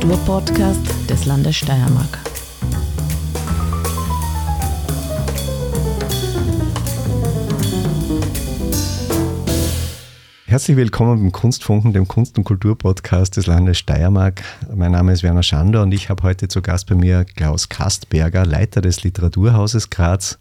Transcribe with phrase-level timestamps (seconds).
[0.00, 2.18] Kulturpodcast des Landes Steiermark.
[10.46, 14.42] Herzlich willkommen beim Kunstfunken, dem Kunst- und Kulturpodcast des Landes Steiermark.
[14.74, 18.46] Mein Name ist Werner Schander und ich habe heute zu Gast bei mir Klaus Kastberger,
[18.46, 20.38] Leiter des Literaturhauses Graz,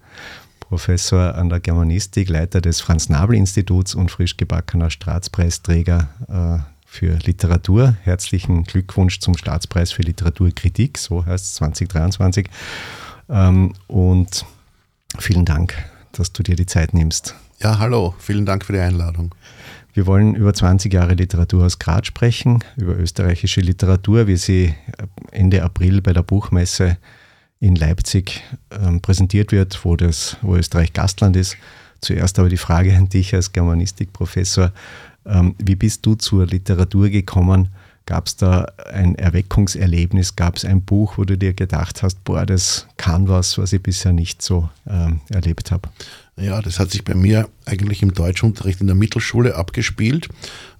[0.61, 7.95] Professor an der Germanistik, Leiter des Franz-Nabel-Instituts und frisch gebackener Staatspreisträger äh, für Literatur.
[8.03, 12.49] Herzlichen Glückwunsch zum Staatspreis für Literaturkritik, so heißt es 2023.
[13.29, 14.43] Ähm, und
[15.19, 15.75] vielen Dank,
[16.11, 17.35] dass du dir die Zeit nimmst.
[17.61, 19.35] Ja, hallo, vielen Dank für die Einladung.
[19.93, 24.73] Wir wollen über 20 Jahre Literatur aus Graz sprechen, über österreichische Literatur, wie sie
[25.31, 26.97] Ende April bei der Buchmesse
[27.59, 31.55] in Leipzig ähm, präsentiert wird, wo, das, wo Österreich Gastland ist.
[32.01, 34.65] Zuerst aber die Frage an dich als Germanistikprofessor.
[34.65, 34.71] Ähm,
[35.57, 37.69] wie bist du zur Literatur gekommen?
[38.09, 40.35] Gab es da ein Erweckungserlebnis?
[40.35, 43.83] Gab es ein Buch, wo du dir gedacht hast, boah, das kann was, was ich
[43.83, 45.89] bisher nicht so ähm, erlebt habe?
[46.35, 50.27] Ja, das hat sich bei mir eigentlich im Deutschunterricht in der Mittelschule abgespielt.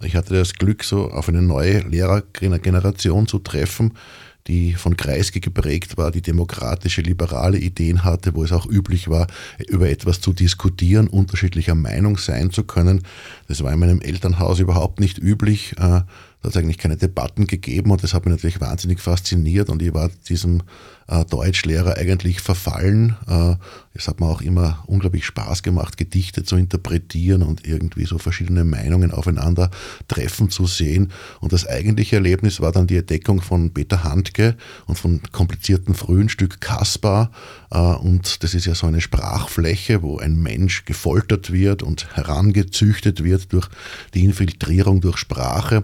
[0.02, 3.94] Ich hatte das Glück, so auf eine neue Lehrergeneration zu treffen,
[4.50, 9.28] die von Kreisky geprägt war, die demokratische, liberale Ideen hatte, wo es auch üblich war,
[9.68, 13.04] über etwas zu diskutieren, unterschiedlicher Meinung sein zu können.
[13.48, 15.74] Das war in meinem Elternhaus überhaupt nicht üblich.
[15.74, 16.02] Äh,
[16.42, 19.82] da hat es eigentlich keine Debatten gegeben und das hat mich natürlich wahnsinnig fasziniert und
[19.82, 20.64] ich war diesem
[21.10, 23.16] äh, Deutschlehrer eigentlich verfallen.
[23.28, 23.56] Äh,
[23.94, 28.64] es hat mir auch immer unglaublich Spaß gemacht, Gedichte zu interpretieren und irgendwie so verschiedene
[28.64, 29.72] Meinungen aufeinander
[30.08, 31.12] treffen zu sehen.
[31.42, 36.30] Und das eigentliche Erlebnis war dann die Entdeckung von Peter Handke und von komplizierten frühen
[36.30, 37.32] Stück Kaspar.
[37.72, 43.24] Äh, und das ist ja so eine Sprachfläche, wo ein Mensch gefoltert wird und herangezüchtet
[43.24, 43.68] wird durch
[44.14, 45.84] die Infiltrierung durch Sprache.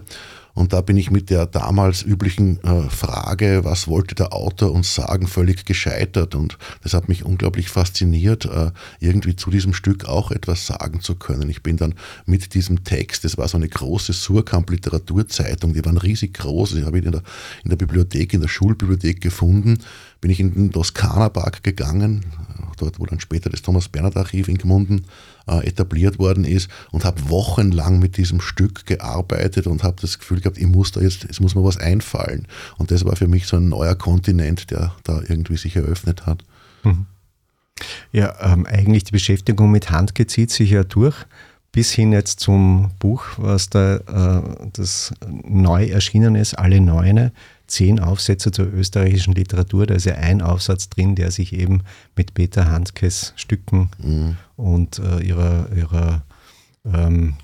[0.56, 4.94] Und da bin ich mit der damals üblichen äh, Frage, was wollte der Autor uns
[4.94, 6.34] sagen, völlig gescheitert.
[6.34, 11.14] Und das hat mich unglaublich fasziniert, äh, irgendwie zu diesem Stück auch etwas sagen zu
[11.14, 11.48] können.
[11.48, 11.94] Ich bin dann
[12.26, 16.84] mit diesem Text, das war so eine große Surkamp Literaturzeitung, die waren riesig groß, die
[16.84, 17.22] habe ich in der,
[17.64, 19.78] in der Bibliothek, in der Schulbibliothek gefunden,
[20.20, 22.24] bin ich in den Toskana-Park gegangen,
[22.78, 25.06] dort wo dann später das Thomas Bernhard Archiv in Gmunden
[25.48, 30.40] äh, etabliert worden ist und habe wochenlang mit diesem Stück gearbeitet und habe das Gefühl
[30.40, 32.46] gehabt, ich muss da jetzt, es muss mir was einfallen.
[32.78, 36.44] Und das war für mich so ein neuer Kontinent, der da irgendwie sich eröffnet hat.
[36.84, 37.06] Mhm.
[38.12, 41.26] Ja, ähm, eigentlich die Beschäftigung mit Handke zieht sich ja durch
[41.76, 45.12] bis hin jetzt zum Buch, was da äh, das
[45.44, 47.32] neu erschienen ist, alle Neune
[47.66, 49.86] zehn Aufsätze zur österreichischen Literatur.
[49.86, 51.82] Da ist ja ein Aufsatz drin, der sich eben
[52.16, 54.36] mit Peter Handkes Stücken mhm.
[54.56, 56.22] und äh, ihrer, ihrer
[56.84, 57.34] ähm,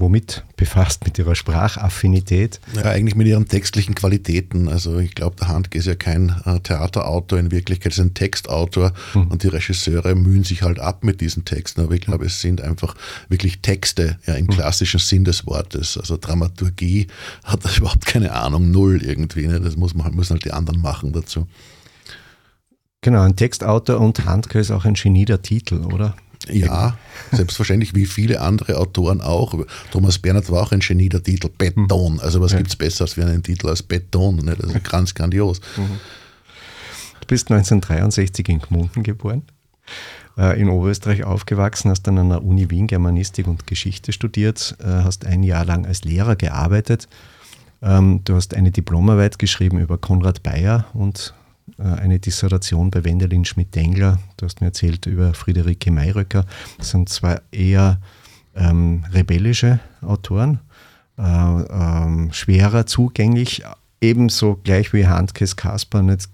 [0.00, 1.04] womit befasst?
[1.04, 2.60] Mit ihrer Sprachaffinität?
[2.74, 4.68] Ja, eigentlich mit ihren textlichen Qualitäten.
[4.68, 8.92] Also ich glaube, der Handke ist ja kein äh, Theaterautor, in Wirklichkeit ist ein Textautor
[9.14, 9.28] mhm.
[9.28, 11.82] und die Regisseure mühen sich halt ab mit diesen Texten.
[11.82, 12.94] Aber ich glaube, es sind einfach
[13.28, 14.54] wirklich Texte ja, im hm.
[14.54, 15.96] klassischen Sinn des Wortes.
[15.96, 17.06] Also Dramaturgie
[17.44, 19.46] hat er überhaupt keine Ahnung, null irgendwie.
[19.46, 19.60] Ne?
[19.60, 21.46] Das muss man, müssen halt die anderen machen dazu.
[23.02, 26.14] Genau, ein Textautor und Handke ist auch ein Genie der Titel, oder?
[26.48, 26.96] Ja,
[27.32, 29.54] selbstverständlich, wie viele andere Autoren auch.
[29.90, 32.18] Thomas Bernhard war auch ein Genie der Titel Beton.
[32.20, 32.58] Also was ja.
[32.58, 34.36] gibt es besser als für einen Titel als Beton?
[34.36, 34.56] Ne?
[34.56, 35.60] Das ist ganz grandios.
[35.76, 36.00] Mhm.
[37.20, 39.42] Du bist 1963 in Gmunden geboren,
[40.38, 44.86] äh, in Oberösterreich aufgewachsen, hast dann an der Uni Wien Germanistik und Geschichte studiert, äh,
[44.86, 47.06] hast ein Jahr lang als Lehrer gearbeitet.
[47.82, 51.34] Ähm, du hast eine Diplomarbeit geschrieben über Konrad Bayer und
[51.78, 54.18] eine Dissertation bei Wendelin Schmidt-Dengler.
[54.36, 56.44] Du hast mir erzählt über Friederike Mayröcker.
[56.78, 58.00] Das sind zwei eher
[58.54, 60.60] ähm, rebellische Autoren,
[61.18, 63.62] äh, ähm, schwerer zugänglich,
[64.00, 66.28] ebenso gleich wie Handkes Kasper nicht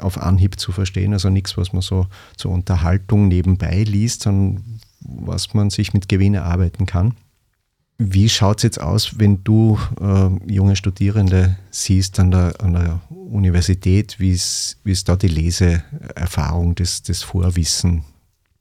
[0.00, 2.06] auf Anhieb zu verstehen, also nichts, was man so
[2.36, 7.14] zur Unterhaltung nebenbei liest, sondern was man sich mit Gewinn erarbeiten kann.
[8.04, 13.00] Wie schaut es jetzt aus, wenn du äh, junge Studierende siehst an der, an der
[13.10, 14.16] Universität?
[14.18, 14.76] Wie ist,
[15.06, 18.04] da die Leseerfahrung, das, das Vorwissen?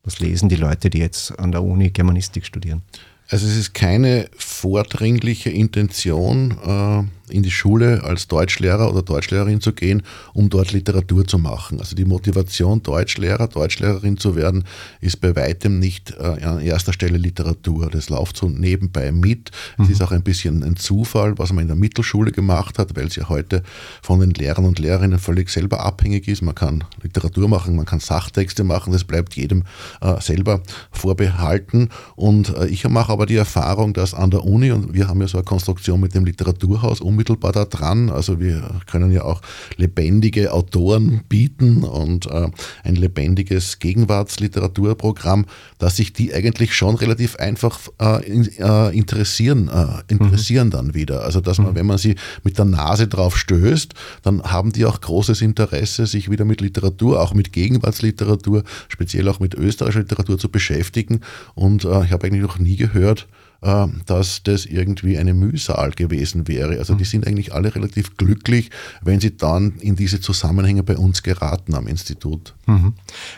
[0.03, 2.83] Was lesen die Leute, die jetzt an der Uni Germanistik studieren?
[3.29, 9.73] Also es ist keine vordringliche Intention, äh, in die Schule als Deutschlehrer oder Deutschlehrerin zu
[9.73, 11.79] gehen, um dort Literatur zu machen.
[11.79, 14.63] Also die Motivation, Deutschlehrer, Deutschlehrerin zu werden,
[14.99, 17.89] ist bei weitem nicht äh, an erster Stelle Literatur.
[17.89, 19.51] Das läuft so nebenbei mit.
[19.77, 19.85] Mhm.
[19.85, 23.07] Es ist auch ein bisschen ein Zufall, was man in der Mittelschule gemacht hat, weil
[23.07, 23.63] es ja heute
[24.01, 26.41] von den Lehrern und Lehrerinnen völlig selber abhängig ist.
[26.41, 29.63] Man kann Literatur machen, man kann Sachtexte machen, das bleibt jedem
[30.01, 30.61] äh, selber
[30.91, 31.89] vorbehalten.
[32.15, 35.27] Und äh, ich mache aber die Erfahrung, dass an der Uni, und wir haben ja
[35.27, 38.09] so eine Konstruktion mit dem Literaturhaus um unmittelbar da dran.
[38.09, 39.41] Also wir können ja auch
[39.77, 42.49] lebendige Autoren bieten und äh,
[42.83, 45.45] ein lebendiges Gegenwartsliteraturprogramm,
[45.77, 50.71] dass sich die eigentlich schon relativ einfach äh, in, äh, interessieren, äh, interessieren mhm.
[50.71, 51.23] dann wieder.
[51.23, 51.75] Also dass man, mhm.
[51.75, 53.93] wenn man sie mit der Nase drauf stößt,
[54.23, 59.39] dann haben die auch großes Interesse, sich wieder mit Literatur, auch mit Gegenwartsliteratur, speziell auch
[59.39, 61.21] mit österreichischer Literatur zu beschäftigen.
[61.53, 63.27] Und äh, ich habe eigentlich noch nie gehört,
[63.61, 66.79] dass das irgendwie eine Mühsal gewesen wäre.
[66.79, 67.07] Also die mhm.
[67.07, 68.71] sind eigentlich alle relativ glücklich,
[69.03, 72.55] wenn sie dann in diese Zusammenhänge bei uns geraten am Institut.
[72.65, 72.93] Mhm.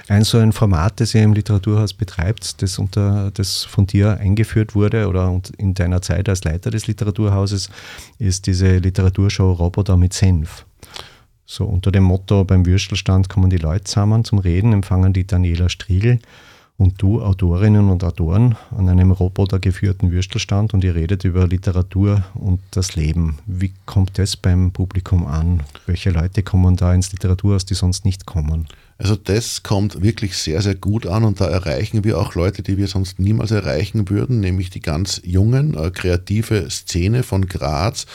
[0.07, 4.75] Ein so ein Format, das ihr im Literaturhaus betreibt, das, unter, das von dir eingeführt
[4.75, 7.69] wurde oder in deiner Zeit als Leiter des Literaturhauses,
[8.17, 10.65] ist diese Literaturshow Roboter mit Senf.
[11.45, 15.67] So unter dem Motto, beim Würstelstand kommen die Leute zusammen zum Reden, empfangen die Daniela
[15.67, 16.19] Striegel
[16.77, 22.59] und du Autorinnen und Autoren an einem robotergeführten Würstelstand und ihr redet über Literatur und
[22.71, 23.37] das Leben.
[23.45, 25.63] Wie kommt das beim Publikum an?
[25.85, 28.67] Welche Leute kommen da ins Literaturhaus, die sonst nicht kommen?
[29.03, 32.77] Also das kommt wirklich sehr, sehr gut an und da erreichen wir auch Leute, die
[32.77, 38.05] wir sonst niemals erreichen würden, nämlich die ganz jungen, äh, kreative Szene von Graz,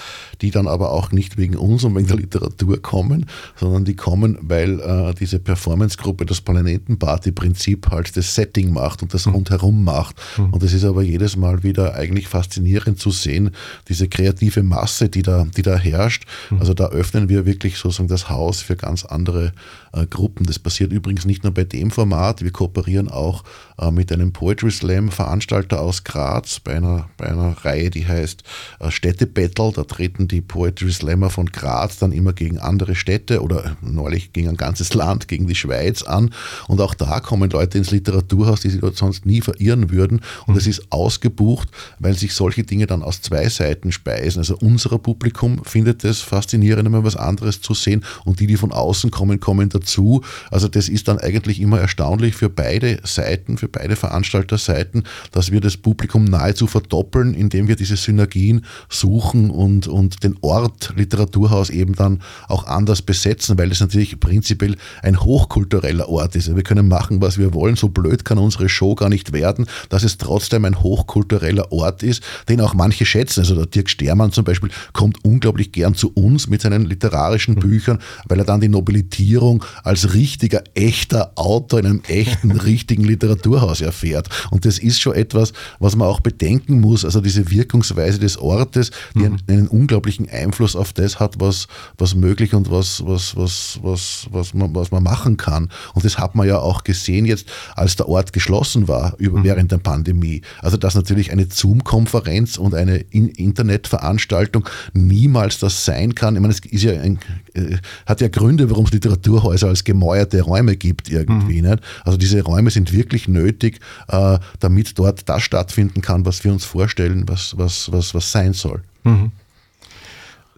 [0.40, 4.38] die dann aber auch nicht wegen uns und wegen der Literatur kommen, sondern die kommen,
[4.40, 9.34] weil äh, diese Performance-Gruppe das Planetenparty-Prinzip halt das Setting macht und das mhm.
[9.34, 10.16] rundherum macht.
[10.38, 10.54] Mhm.
[10.54, 13.50] Und es ist aber jedes Mal wieder eigentlich faszinierend zu sehen,
[13.88, 16.24] diese kreative Masse, die da, die da herrscht.
[16.48, 16.60] Mhm.
[16.60, 19.52] Also da öffnen wir wirklich sozusagen das Haus für ganz andere
[19.92, 20.46] äh, Gruppen.
[20.46, 23.44] Das passiert übrigens nicht nur bei dem Format, wir kooperieren auch
[23.78, 28.42] äh, mit einem Poetry Slam Veranstalter aus Graz bei einer, bei einer Reihe, die heißt
[28.80, 29.72] äh, Städte Battle.
[29.72, 34.48] Da treten die Poetry Slammer von Graz dann immer gegen andere Städte oder neulich gegen
[34.48, 36.30] ein ganzes Land, gegen die Schweiz an.
[36.66, 40.20] Und auch da kommen Leute ins Literaturhaus, die sich dort sonst nie verirren würden.
[40.46, 41.68] Und es ist ausgebucht,
[41.98, 44.40] weil sich solche Dinge dann aus zwei Seiten speisen.
[44.40, 48.04] Also unser Publikum findet es faszinierend, immer was anderes zu sehen.
[48.24, 50.22] Und die, die von außen kommen, kommen dazu.
[50.50, 55.60] Also das ist dann eigentlich immer erstaunlich für beide Seiten, für beide Veranstalterseiten, dass wir
[55.60, 61.94] das Publikum nahezu verdoppeln, indem wir diese Synergien suchen und, und den Ort Literaturhaus eben
[61.94, 66.54] dann auch anders besetzen, weil es natürlich prinzipiell ein hochkultureller Ort ist.
[66.54, 67.76] Wir können machen, was wir wollen.
[67.76, 72.22] So blöd kann unsere Show gar nicht werden, dass es trotzdem ein hochkultureller Ort ist,
[72.48, 73.40] den auch manche schätzen.
[73.40, 77.98] Also der Dirk Stermann zum Beispiel kommt unglaublich gern zu uns mit seinen literarischen Büchern,
[78.28, 84.28] weil er dann die Nobilitierung als richtiger, echter Autor in einem echten, richtigen Literaturhaus erfährt.
[84.50, 87.04] Und das ist schon etwas, was man auch bedenken muss.
[87.04, 89.24] Also diese Wirkungsweise des Ortes, die mhm.
[89.24, 94.26] einen, einen, unglaublichen Einfluss auf das hat, was, was möglich und was, was, was, was,
[94.30, 95.70] was, man, was man machen kann.
[95.94, 99.44] Und das hat man ja auch gesehen jetzt, als der Ort geschlossen war über, mhm.
[99.44, 100.42] während der Pandemie.
[100.60, 106.34] Also dass natürlich eine Zoom-Konferenz und eine Internetveranstaltung niemals das sein kann.
[106.34, 107.18] Ich meine, es ist ja ein,
[107.54, 107.76] äh,
[108.06, 111.62] hat ja Gründe, warum es Literaturhäuser als gemäuerte Räume gibt irgendwie.
[111.62, 111.70] Mhm.
[111.70, 111.82] Nicht?
[112.04, 116.64] Also diese Räume sind wirklich nötig, äh, damit dort das stattfinden kann, was wir uns
[116.64, 118.82] vorstellen, was, was, was, was sein soll.
[119.04, 119.32] Mhm.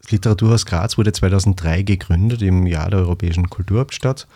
[0.02, 4.26] Das Literaturhaus Graz wurde 2003 gegründet im Jahr der Europäischen Kulturhauptstadt.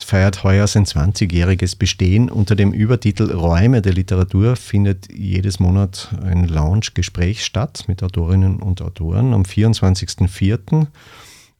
[0.00, 2.30] Es feiert heuer sein 20-jähriges Bestehen.
[2.30, 8.80] Unter dem Übertitel Räume der Literatur findet jedes Monat ein Lounge-Gespräch statt mit Autorinnen und
[8.80, 9.34] Autoren.
[9.34, 10.86] Am 24.04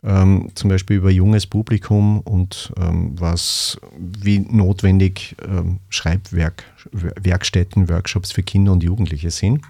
[0.03, 8.43] ähm, zum Beispiel über junges Publikum und ähm, was wie notwendig ähm, Schreibwerkstätten, Workshops für
[8.43, 9.61] Kinder und Jugendliche sind.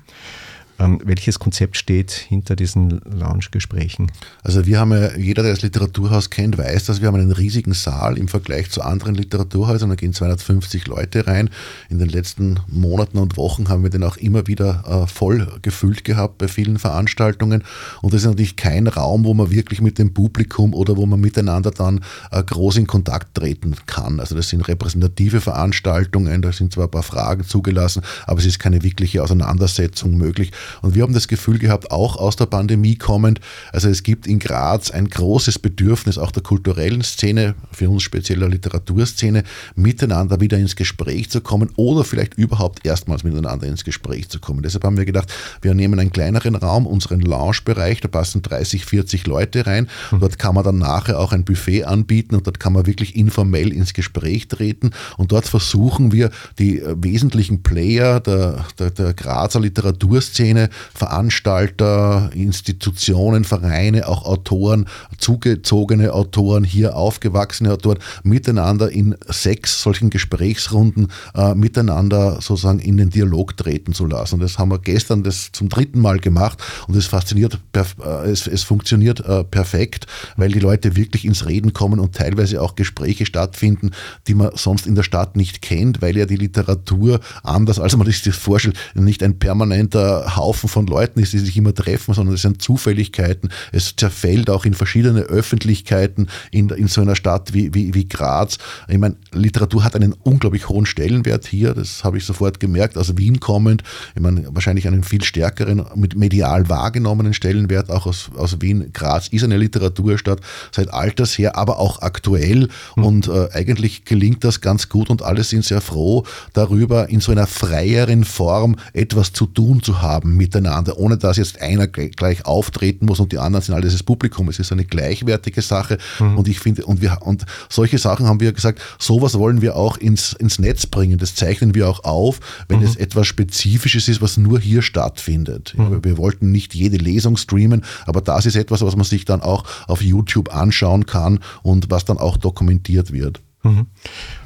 [0.81, 4.11] Ähm, welches Konzept steht hinter diesen Lounge-Gesprächen?
[4.43, 7.75] Also wir haben ja, jeder, der das Literaturhaus kennt, weiß, dass wir haben einen riesigen
[7.75, 9.91] Saal im Vergleich zu anderen Literaturhäusern.
[9.91, 11.51] Da gehen 250 Leute rein.
[11.91, 16.05] In den letzten Monaten und Wochen haben wir den auch immer wieder äh, voll gefüllt
[16.05, 17.63] gehabt bei vielen Veranstaltungen.
[18.01, 21.21] Und das ist natürlich kein Raum, wo man wirklich mit dem Publikum oder wo man
[21.21, 24.19] miteinander dann äh, groß in Kontakt treten kann.
[24.19, 28.59] Also das sind repräsentative Veranstaltungen, da sind zwar ein paar Fragen zugelassen, aber es ist
[28.59, 30.53] keine wirkliche Auseinandersetzung möglich.
[30.83, 33.41] Und wir haben das Gefühl gehabt, auch aus der Pandemie kommend,
[33.73, 38.41] also es gibt in Graz ein großes Bedürfnis auch der kulturellen Szene, für uns speziell
[38.41, 44.29] der Literaturszene, miteinander wieder ins Gespräch zu kommen oder vielleicht überhaupt erstmals miteinander ins Gespräch
[44.29, 44.63] zu kommen.
[44.63, 49.27] Deshalb haben wir gedacht, wir nehmen einen kleineren Raum, unseren Lounge-Bereich, da passen 30, 40
[49.27, 49.89] Leute rein.
[50.11, 53.17] Und dort kann man dann nachher auch ein Buffet anbieten und dort kann man wirklich
[53.17, 54.91] informell ins Gespräch treten.
[55.17, 62.31] Und dort versuchen wir, die äh, wesentlichen Player der, der, der Grazer Literaturszene Kulturszene, Veranstalter,
[62.35, 64.87] Institutionen, Vereine, auch Autoren,
[65.19, 73.11] zugezogene Autoren, hier aufgewachsene Autoren, miteinander in sechs solchen Gesprächsrunden äh, miteinander sozusagen in den
[73.11, 74.37] Dialog treten zu lassen.
[74.37, 78.47] Und das haben wir gestern das zum dritten Mal gemacht und es fasziniert, äh, es,
[78.47, 83.27] es funktioniert äh, perfekt, weil die Leute wirklich ins Reden kommen und teilweise auch Gespräche
[83.27, 83.93] stattfinden,
[84.27, 88.07] die man sonst in der Stadt nicht kennt, weil ja die Literatur anders, als man
[88.07, 92.35] sich das vorstellt, nicht ein permanenter Haufen von Leuten ist, die sich immer treffen, sondern
[92.35, 93.51] es sind Zufälligkeiten.
[93.73, 98.59] Es zerfällt auch in verschiedene Öffentlichkeiten in, in so einer Stadt wie, wie, wie Graz.
[98.89, 103.17] Ich meine, Literatur hat einen unglaublich hohen Stellenwert hier, das habe ich sofort gemerkt, aus
[103.17, 103.83] Wien kommend.
[104.15, 108.93] Ich meine, wahrscheinlich einen viel stärkeren, mit medial wahrgenommenen Stellenwert, auch aus, aus Wien.
[108.93, 110.41] Graz ist eine Literaturstadt
[110.73, 112.69] seit alters her, aber auch aktuell.
[112.97, 113.05] Mhm.
[113.05, 117.33] Und äh, eigentlich gelingt das ganz gut und alle sind sehr froh darüber, in so
[117.33, 123.07] einer freieren Form etwas zu tun zu haben miteinander, ohne dass jetzt einer gleich auftreten
[123.07, 124.49] muss und die anderen sind alles das Publikum.
[124.49, 126.39] Es ist eine gleichwertige Sache mhm.
[126.39, 129.97] und ich finde, und wir, und solche Sachen haben wir gesagt, sowas wollen wir auch
[129.97, 131.19] ins, ins Netz bringen.
[131.19, 132.87] Das zeichnen wir auch auf, wenn mhm.
[132.87, 135.75] es etwas Spezifisches ist, was nur hier stattfindet.
[135.77, 136.05] Mhm.
[136.05, 139.65] Wir wollten nicht jede Lesung streamen, aber das ist etwas, was man sich dann auch
[139.87, 143.41] auf YouTube anschauen kann und was dann auch dokumentiert wird.
[143.63, 143.87] Mhm.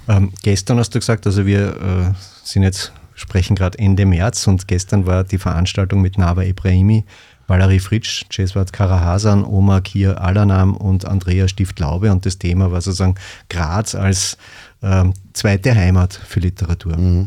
[0.09, 2.13] Ähm, gestern hast du gesagt, also wir äh,
[2.43, 7.05] sind jetzt, sprechen gerade Ende März und gestern war die Veranstaltung mit Nava Ibrahimi,
[7.47, 13.17] Valerie Fritsch, Ceswat Karahasan, Omar Kir Alanam und Andrea Stift-Laube und das Thema war sozusagen
[13.51, 14.39] Graz als
[14.81, 16.97] äh, zweite Heimat für Literatur.
[16.97, 17.27] Mhm.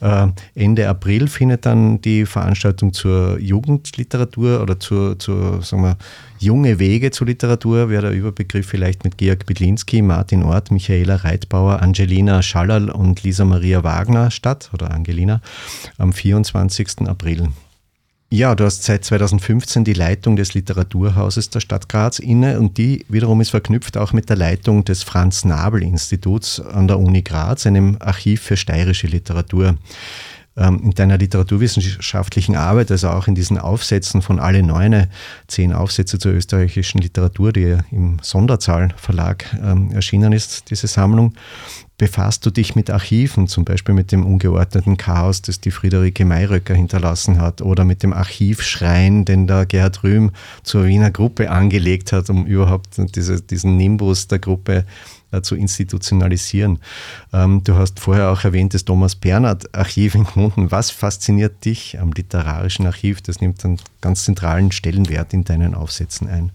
[0.00, 5.96] Äh, Ende April findet dann die Veranstaltung zur Jugendliteratur oder zur, zur sagen wir,
[6.44, 11.80] junge Wege zur Literatur, wäre der Überbegriff vielleicht mit Georg Bidlinski, Martin Ort, Michaela Reitbauer,
[11.80, 15.40] Angelina Schallerl und Lisa Maria Wagner statt, oder Angelina,
[15.96, 17.08] am 24.
[17.08, 17.48] April.
[18.30, 23.04] Ja, du hast seit 2015 die Leitung des Literaturhauses der Stadt Graz inne und die
[23.08, 28.42] wiederum ist verknüpft auch mit der Leitung des Franz-Nabel-Instituts an der Uni Graz, einem Archiv
[28.42, 29.76] für steirische Literatur.
[30.56, 35.08] Ähm, in deiner literaturwissenschaftlichen Arbeit, also auch in diesen Aufsätzen von alle neune,
[35.48, 41.34] zehn Aufsätze zur österreichischen Literatur, die im Sonderzahl Verlag ähm, erschienen ist, diese Sammlung,
[41.98, 46.74] befasst du dich mit Archiven, zum Beispiel mit dem ungeordneten Chaos, das die Friederike Mayröcker
[46.74, 50.30] hinterlassen hat, oder mit dem Archivschrein, den der Gerhard Rühm
[50.62, 54.86] zur Wiener Gruppe angelegt hat, um überhaupt diese, diesen Nimbus der Gruppe
[55.34, 56.78] äh, zu institutionalisieren.
[57.32, 60.70] Ähm, du hast vorher auch erwähnt, das Thomas Bernhard Archiv in Gmunden.
[60.70, 63.22] Was fasziniert dich am literarischen Archiv?
[63.22, 66.52] Das nimmt einen ganz zentralen Stellenwert in deinen Aufsätzen ein.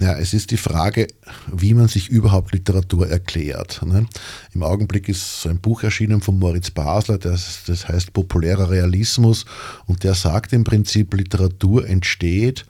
[0.00, 1.08] Ja, es ist die Frage,
[1.52, 3.80] wie man sich überhaupt Literatur erklärt.
[3.84, 4.06] Ne?
[4.54, 9.44] Im Augenblick ist ein Buch erschienen von Moritz Basler, das heißt Populärer Realismus,
[9.86, 12.64] und der sagt im Prinzip, Literatur entsteht,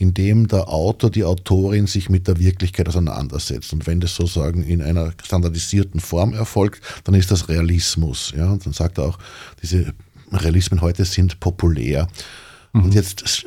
[0.00, 3.74] indem der Autor, die Autorin sich mit der Wirklichkeit auseinandersetzt.
[3.74, 8.32] Und wenn das sozusagen in einer standardisierten Form erfolgt, dann ist das Realismus.
[8.34, 8.50] Ja?
[8.50, 9.18] Und dann sagt er auch,
[9.62, 9.92] diese
[10.32, 12.08] Realismen heute sind populär.
[12.72, 12.84] Mhm.
[12.84, 13.46] Und jetzt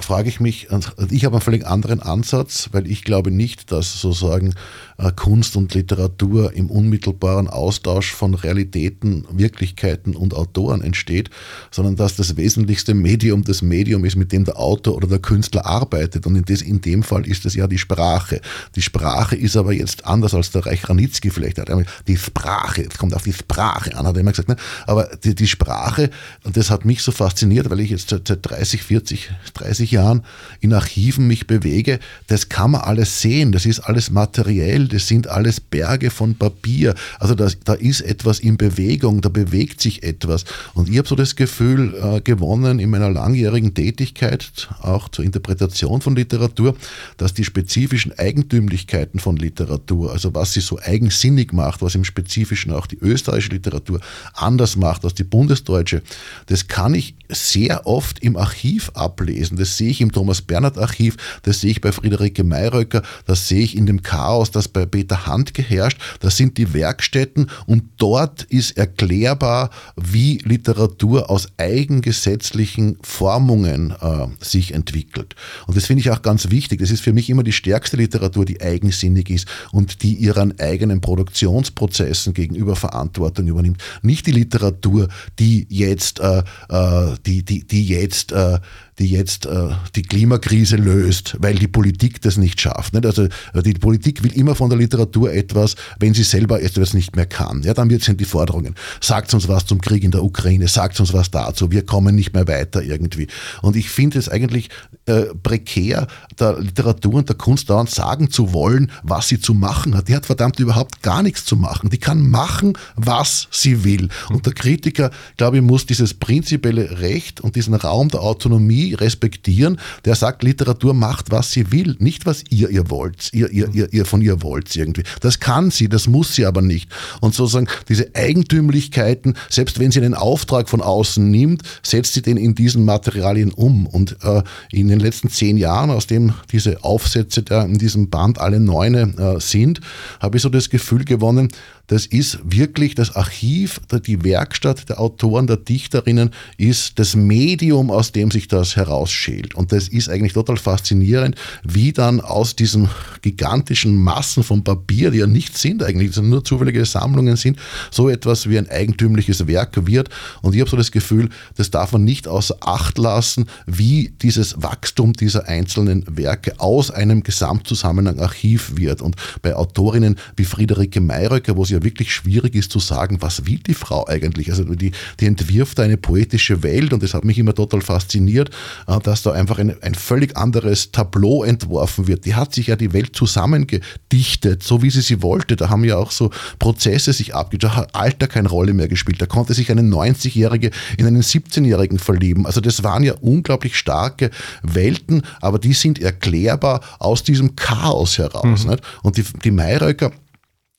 [0.00, 0.68] frage ich mich,
[1.10, 4.54] ich habe einen völlig anderen Ansatz, weil ich glaube nicht, dass sozusagen
[4.98, 11.30] äh, Kunst und Literatur im unmittelbaren Austausch von Realitäten, Wirklichkeiten und Autoren entsteht,
[11.70, 15.66] sondern dass das wesentlichste Medium das Medium ist, mit dem der Autor oder der Künstler
[15.66, 16.26] arbeitet.
[16.26, 18.40] Und in, dem Fall ist es ja die Sprache.
[18.76, 21.70] Die Sprache ist aber jetzt anders als der Reich Ranitzky vielleicht hat.
[22.06, 24.48] Die Sprache, es kommt auf die Sprache an, hat er immer gesagt.
[24.48, 24.56] Ne?
[24.86, 26.10] Aber die, die Sprache,
[26.44, 30.22] das hat mich so fasziniert, weil ich jetzt seit, seit 30, 40, 30 Jahren
[30.60, 35.28] in Archiven mich bewege, das kann man alles sehen, das ist alles materiell, das sind
[35.28, 36.94] alles Berge von Papier.
[37.18, 40.44] Also das, da ist etwas in Bewegung, da bewegt sich etwas.
[40.74, 46.02] Und ich habe so das Gefühl äh, gewonnen in meiner langjährigen Tätigkeit, auch zur Interpretation
[46.02, 46.76] von Literatur,
[47.16, 52.72] dass die spezifischen Eigentümlichkeiten von Literatur, also was sie so eigensinnig macht, was im Spezifischen
[52.72, 54.00] auch die österreichische Literatur
[54.34, 56.02] anders macht als die bundesdeutsche,
[56.46, 58.49] das kann ich sehr oft im Archiv
[58.94, 59.56] ablesen.
[59.56, 63.62] Das sehe ich im Thomas Bernhard Archiv, das sehe ich bei Friederike Mayröcker, das sehe
[63.62, 65.98] ich in dem Chaos, das bei Peter Hand geherrscht.
[66.20, 74.74] Das sind die Werkstätten und dort ist erklärbar, wie Literatur aus eigengesetzlichen Formungen äh, sich
[74.74, 75.34] entwickelt.
[75.66, 76.80] Und das finde ich auch ganz wichtig.
[76.80, 81.00] Das ist für mich immer die stärkste Literatur, die eigensinnig ist und die ihren eigenen
[81.00, 83.82] Produktionsprozessen gegenüber Verantwortung übernimmt.
[84.02, 88.58] Nicht die Literatur, die jetzt, äh, äh die, die, die jetzt äh,
[89.00, 92.92] die jetzt äh, die Klimakrise löst, weil die Politik das nicht schafft.
[92.92, 93.06] Nicht?
[93.06, 97.16] Also äh, die Politik will immer von der Literatur etwas, wenn sie selber etwas nicht
[97.16, 97.62] mehr kann.
[97.62, 98.74] Ja, dann sind die Forderungen.
[99.00, 102.34] Sagt uns was zum Krieg in der Ukraine, sagt uns was dazu, wir kommen nicht
[102.34, 103.26] mehr weiter irgendwie.
[103.62, 104.68] Und ich finde es eigentlich
[105.06, 106.06] äh, prekär,
[106.38, 110.08] der Literatur und der Kunst dauernd sagen zu wollen, was sie zu machen hat.
[110.08, 111.88] Die hat verdammt überhaupt gar nichts zu machen.
[111.88, 114.10] Die kann machen, was sie will.
[114.28, 119.78] Und der Kritiker, glaube ich, muss dieses prinzipielle Recht und diesen Raum der Autonomie respektieren,
[120.04, 123.92] der sagt, Literatur macht, was sie will, nicht was ihr ihr wollt, ihr, ihr, ihr,
[123.92, 125.02] ihr von ihr wollt irgendwie.
[125.20, 126.90] Das kann sie, das muss sie aber nicht.
[127.20, 132.36] Und sozusagen diese Eigentümlichkeiten, selbst wenn sie einen Auftrag von außen nimmt, setzt sie den
[132.36, 133.86] in diesen Materialien um.
[133.86, 134.42] Und äh,
[134.72, 139.14] in den letzten zehn Jahren, aus dem diese Aufsätze da in diesem Band alle Neune
[139.18, 139.80] äh, sind,
[140.20, 141.48] habe ich so das Gefühl gewonnen,
[141.90, 148.12] das ist wirklich das Archiv, die Werkstatt der Autoren, der Dichterinnen, ist das Medium, aus
[148.12, 149.56] dem sich das herausschält.
[149.56, 152.88] Und das ist eigentlich total faszinierend, wie dann aus diesen
[153.22, 157.58] gigantischen Massen von Papier, die ja nichts sind eigentlich, die nur zufällige Sammlungen sind,
[157.90, 160.10] so etwas wie ein eigentümliches Werk wird.
[160.42, 164.62] Und ich habe so das Gefühl, das darf man nicht außer Acht lassen, wie dieses
[164.62, 169.02] Wachstum dieser einzelnen Werke aus einem Gesamtzusammenhang Archiv wird.
[169.02, 173.58] Und bei Autorinnen wie Friederike Mayröcker, wo sie wirklich schwierig ist zu sagen, was will
[173.58, 174.50] die Frau eigentlich?
[174.50, 178.50] Also die, die entwirft eine poetische Welt und das hat mich immer total fasziniert,
[178.86, 182.24] äh, dass da einfach ein, ein völlig anderes Tableau entworfen wird.
[182.24, 185.56] Die hat sich ja die Welt zusammengedichtet, so wie sie sie wollte.
[185.56, 187.32] Da haben ja auch so Prozesse sich.
[187.58, 189.20] Da hat Alter keine Rolle mehr gespielt.
[189.20, 192.46] Da konnte sich eine 90-Jährige in einen 17-Jährigen verlieben.
[192.46, 194.30] Also das waren ja unglaublich starke
[194.62, 198.66] Welten, aber die sind erklärbar aus diesem Chaos heraus.
[198.66, 198.76] Mhm.
[199.02, 200.12] Und die, die Mayröcker,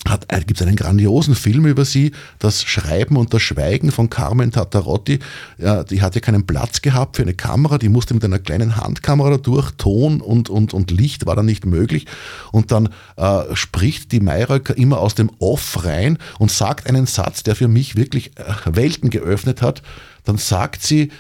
[0.07, 4.09] hat, äh, gibt es einen grandiosen Film über sie, das Schreiben und das Schweigen von
[4.09, 5.19] Carmen Tatarotti.
[5.57, 8.77] Ja, die hat ja keinen Platz gehabt für eine Kamera, die musste mit einer kleinen
[8.77, 12.07] Handkamera durch, Ton und, und, und Licht war dann nicht möglich.
[12.51, 17.43] Und dann äh, spricht die Mayröcker immer aus dem Off rein und sagt einen Satz,
[17.43, 19.81] der für mich wirklich äh, Welten geöffnet hat.
[20.23, 21.11] Dann sagt sie,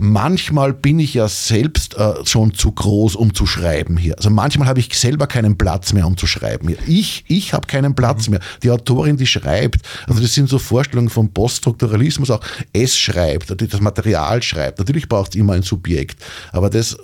[0.00, 4.16] manchmal bin ich ja selbst äh, schon zu groß, um zu schreiben hier.
[4.16, 6.78] Also manchmal habe ich selber keinen Platz mehr, um zu schreiben hier.
[6.86, 8.32] Ich, ich habe keinen Platz mhm.
[8.32, 8.40] mehr.
[8.62, 12.40] Die Autorin, die schreibt, also das sind so Vorstellungen vom Poststrukturalismus auch.
[12.72, 14.78] Es schreibt, das Material schreibt.
[14.78, 16.22] Natürlich braucht es immer ein Subjekt.
[16.52, 16.96] Aber das,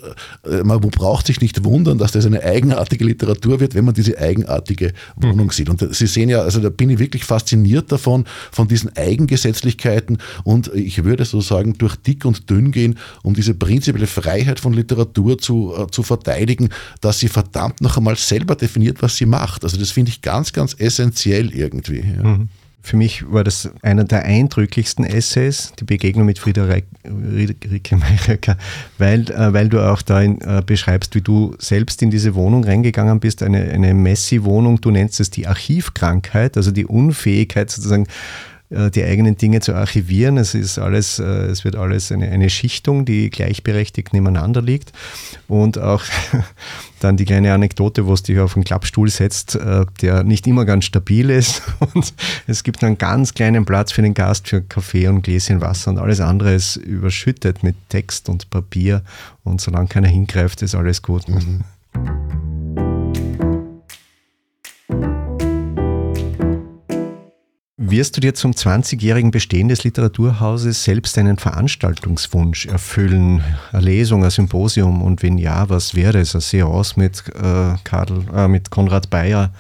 [0.44, 4.18] äh, man braucht sich nicht wundern, dass das eine eigenartige Literatur wird, wenn man diese
[4.18, 5.50] eigenartige Wohnung mhm.
[5.50, 5.68] sieht.
[5.68, 10.18] Und Sie sehen ja, also da bin ich wirklich fasziniert davon, von diesen Eigengesetzlichkeiten.
[10.44, 14.60] Und ich würde so sagen, durch dick und dünn gehen stehen, um diese prinzipielle Freiheit
[14.60, 16.70] von Literatur zu, äh, zu verteidigen,
[17.00, 19.64] dass sie verdammt noch einmal selber definiert, was sie macht.
[19.64, 22.04] Also das finde ich ganz, ganz essentiell irgendwie.
[22.16, 22.22] Ja.
[22.22, 22.48] Mhm.
[22.82, 26.86] Für mich war das einer der eindrücklichsten Essays, die Begegnung mit Friederike
[27.96, 28.56] Meirecker,
[28.96, 32.62] weil, äh, weil du auch da in, äh, beschreibst, wie du selbst in diese Wohnung
[32.62, 38.06] reingegangen bist, eine, eine Messi-Wohnung, du nennst es die Archivkrankheit, also die Unfähigkeit sozusagen
[38.70, 40.38] die eigenen Dinge zu archivieren.
[40.38, 44.92] Es ist alles, äh, es wird alles eine, eine Schichtung, die gleichberechtigt nebeneinander liegt.
[45.46, 46.02] Und auch
[47.00, 50.64] dann die kleine Anekdote, wo es dich auf einen Klappstuhl setzt, äh, der nicht immer
[50.64, 51.62] ganz stabil ist.
[51.94, 52.12] Und
[52.46, 55.98] es gibt einen ganz kleinen Platz für den Gast für Kaffee und Gläschen Wasser und
[55.98, 59.02] alles andere ist überschüttet mit Text und Papier.
[59.44, 61.28] Und solange keiner hingreift, ist alles gut.
[61.28, 61.64] Mhm.
[67.88, 73.44] Wirst du dir zum 20-jährigen Bestehen des Literaturhauses selbst einen Veranstaltungswunsch erfüllen?
[73.70, 75.02] Eine Lesung, ein Symposium?
[75.02, 76.34] Und wenn ja, was wäre es?
[76.34, 79.52] Eine Seance mit, äh, Karl, äh, mit Konrad Bayer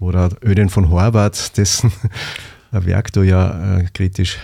[0.00, 1.92] oder Öden von Horvath, dessen
[2.70, 4.38] Werk du ja äh, kritisch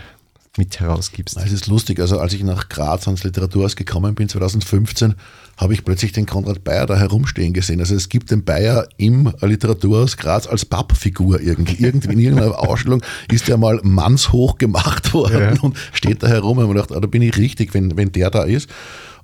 [0.59, 1.39] mit herausgibst?
[1.39, 5.15] Es ist lustig, also als ich nach Graz ans Literaturhaus gekommen bin, 2015,
[5.57, 7.81] habe ich plötzlich den Konrad Bayer da herumstehen gesehen.
[7.81, 11.77] Also es gibt den Bayer im Literaturhaus Graz als Pappfigur irgendwie.
[11.85, 15.61] Irgendwie in irgendeiner Ausstellung ist der mal mannshoch gemacht worden ja.
[15.61, 16.59] und steht da herum.
[16.59, 18.69] Und man dachte, ah, da bin ich richtig, wenn, wenn der da ist.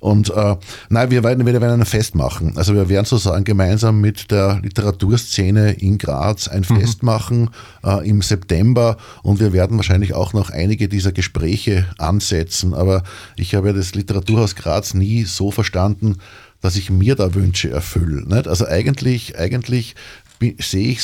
[0.01, 0.55] Und äh,
[0.89, 2.57] nein, wir werden, wir werden ein Fest machen.
[2.57, 6.79] Also wir werden sozusagen gemeinsam mit der Literaturszene in Graz ein mhm.
[6.79, 7.51] Fest machen
[7.85, 12.73] äh, im September und wir werden wahrscheinlich auch noch einige dieser Gespräche ansetzen.
[12.73, 13.03] Aber
[13.35, 16.17] ich habe ja das Literaturhaus Graz nie so verstanden,
[16.61, 18.23] dass ich mir da Wünsche erfülle.
[18.27, 18.47] Nicht?
[18.47, 19.95] Also eigentlich, eigentlich
[20.59, 21.03] sehe ich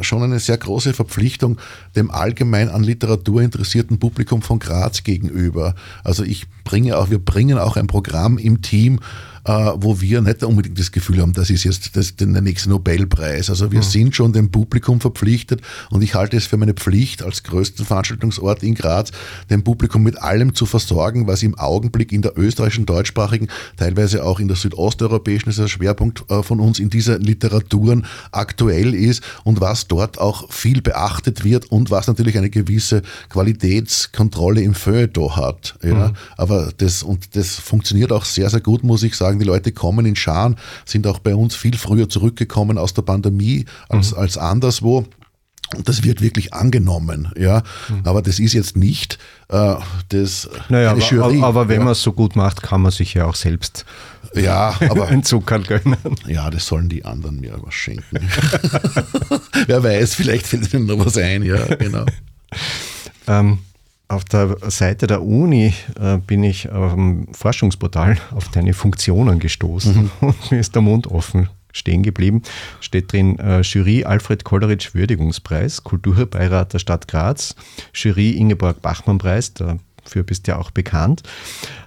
[0.00, 1.58] schon eine sehr große Verpflichtung
[1.94, 5.74] dem allgemein an Literatur interessierten Publikum von Graz gegenüber.
[6.04, 9.00] Also ich bringe auch, wir bringen auch ein Programm im Team, äh,
[9.46, 13.48] wo wir nicht unbedingt das Gefühl haben, das ist jetzt das, der nächste Nobelpreis.
[13.48, 13.84] Also wir mhm.
[13.84, 18.62] sind schon dem Publikum verpflichtet und ich halte es für meine Pflicht als größten Veranstaltungsort
[18.62, 19.12] in Graz,
[19.48, 24.40] dem Publikum mit allem zu versorgen, was im Augenblick in der österreichischen, deutschsprachigen, teilweise auch
[24.40, 29.22] in der südosteuropäischen, das ist ein Schwerpunkt äh, von uns in dieser Literaturen aktuell ist
[29.44, 35.36] und was dort auch viel beachtet wird und was natürlich eine gewisse Qualitätskontrolle im Feuilleton
[35.36, 35.76] hat.
[35.82, 36.08] Ja.
[36.08, 36.14] Mhm.
[36.36, 39.72] Aber das, und das funktioniert auch sehr, sehr gut, muss ich sagen sagen, die Leute
[39.72, 44.18] kommen in Scharen, sind auch bei uns viel früher zurückgekommen aus der Pandemie als, mhm.
[44.18, 45.06] als anderswo.
[45.74, 47.64] Und das wird wirklich angenommen, ja.
[47.88, 48.02] Mhm.
[48.04, 49.18] Aber das ist jetzt nicht
[49.48, 49.74] äh,
[50.10, 51.38] das naja, eine Jury.
[51.38, 51.84] Aber, aber wenn ja.
[51.84, 53.84] man es so gut macht, kann man sich ja auch selbst
[54.34, 55.96] ja, aber, einen Zucker gönnen.
[56.28, 58.04] Ja, das sollen die anderen mir was schenken.
[59.66, 62.06] Wer weiß, vielleicht fällt ihnen noch was ein, ja, genau.
[63.28, 63.58] Ähm,
[64.08, 70.10] auf der Seite der Uni äh, bin ich am Forschungsportal auf deine Funktionen gestoßen mhm.
[70.20, 72.42] und mir ist der Mund offen stehen geblieben.
[72.80, 77.54] Steht drin äh, Jury Alfred Kolleritsch Würdigungspreis, Kulturbeirat der Stadt Graz,
[77.92, 81.22] Jury Ingeborg Bachmann Preis, dafür bist du ja auch bekannt.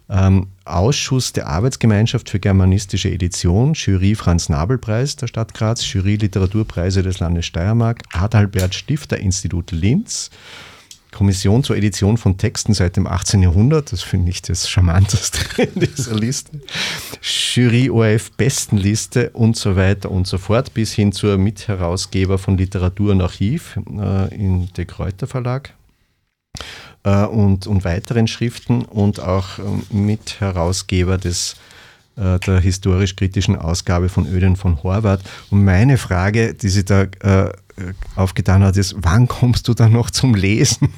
[0.07, 6.15] Ähm, Ausschuss der Arbeitsgemeinschaft für germanistische Edition, Jury Franz Nabel Preis der Stadt Graz, Jury
[6.15, 10.29] Literaturpreise des Landes Steiermark, Adalbert Stifter Institut Linz,
[11.11, 13.41] Kommission zur Edition von Texten seit dem 18.
[13.41, 16.61] Jahrhundert, das finde ich das Charmanteste in dieser Liste,
[17.21, 23.11] Jury ORF Bestenliste und so weiter und so fort, bis hin zur Mitherausgeber von Literatur
[23.11, 25.73] und Archiv äh, in De Kräuter Verlag
[27.03, 29.63] äh, und, und weiteren Schriften und auch äh,
[29.95, 31.55] Mitherausgeber des
[32.19, 35.21] äh, der historisch-kritischen Ausgabe von Öden von Horvath.
[35.51, 37.51] Und meine Frage, die sie da äh,
[38.15, 40.89] aufgetan hat, ist, wann kommst du dann noch zum Lesen?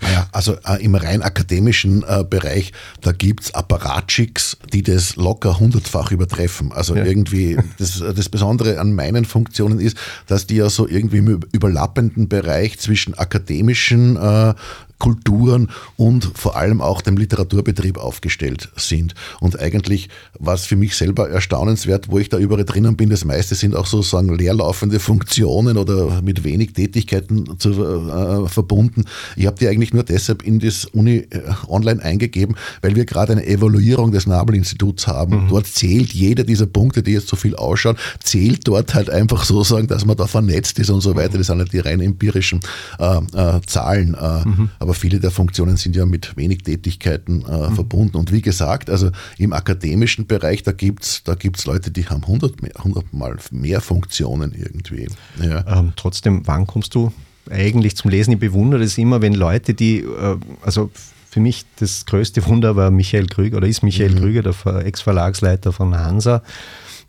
[0.00, 6.10] Naja, also äh, im rein akademischen äh, Bereich, da gibt's Apparatschicks, die das locker hundertfach
[6.10, 6.72] übertreffen.
[6.72, 7.04] Also ja.
[7.04, 12.28] irgendwie, das, das Besondere an meinen Funktionen ist, dass die ja so irgendwie im überlappenden
[12.28, 14.54] Bereich zwischen akademischen äh,
[15.02, 19.14] Kulturen und vor allem auch dem Literaturbetrieb aufgestellt sind.
[19.40, 23.10] Und eigentlich war es für mich selber erstaunenswert, wo ich da überall drinnen bin.
[23.10, 29.06] Das meiste sind auch sozusagen leerlaufende Funktionen oder mit wenig Tätigkeiten zu, äh, verbunden.
[29.34, 33.32] Ich habe die eigentlich nur deshalb in das Uni äh, online eingegeben, weil wir gerade
[33.32, 35.46] eine Evaluierung des Nabel-Instituts haben.
[35.46, 35.48] Mhm.
[35.48, 39.88] Dort zählt jeder dieser Punkte, die jetzt so viel ausschauen, zählt dort halt einfach sozusagen,
[39.88, 41.38] dass man da vernetzt ist und so weiter.
[41.38, 42.60] Das sind halt die rein empirischen
[43.00, 44.14] äh, äh Zahlen.
[44.14, 44.68] Äh, mhm.
[44.78, 47.74] Aber aber viele der Funktionen sind ja mit wenig Tätigkeiten äh, mhm.
[47.74, 48.18] verbunden.
[48.18, 52.22] Und wie gesagt, also im akademischen Bereich, da gibt es da gibt's Leute, die haben
[52.22, 55.08] 100, mehr, 100 Mal mehr Funktionen irgendwie.
[55.42, 55.64] Ja.
[55.66, 57.10] Ähm, trotzdem, wann kommst du
[57.50, 58.32] eigentlich zum Lesen?
[58.34, 60.90] Ich bewundere das immer, wenn Leute, die, äh, also
[61.30, 64.18] für mich das größte Wunder war Michael Krüger oder ist Michael mhm.
[64.18, 66.42] Krüger, der Ex-Verlagsleiter von Hansa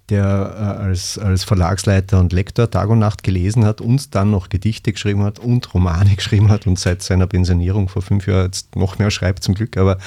[0.10, 4.50] der äh, als, als Verlagsleiter und Lektor Tag und Nacht gelesen hat und dann noch
[4.50, 8.76] Gedichte geschrieben hat und Romane geschrieben hat und seit seiner Pensionierung vor fünf Jahren jetzt
[8.76, 9.78] noch mehr schreibt zum Glück.
[9.78, 9.98] Aber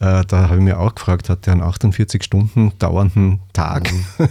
[0.00, 3.90] äh, da habe ich mir auch gefragt, hat der einen 48 Stunden dauernden Tag?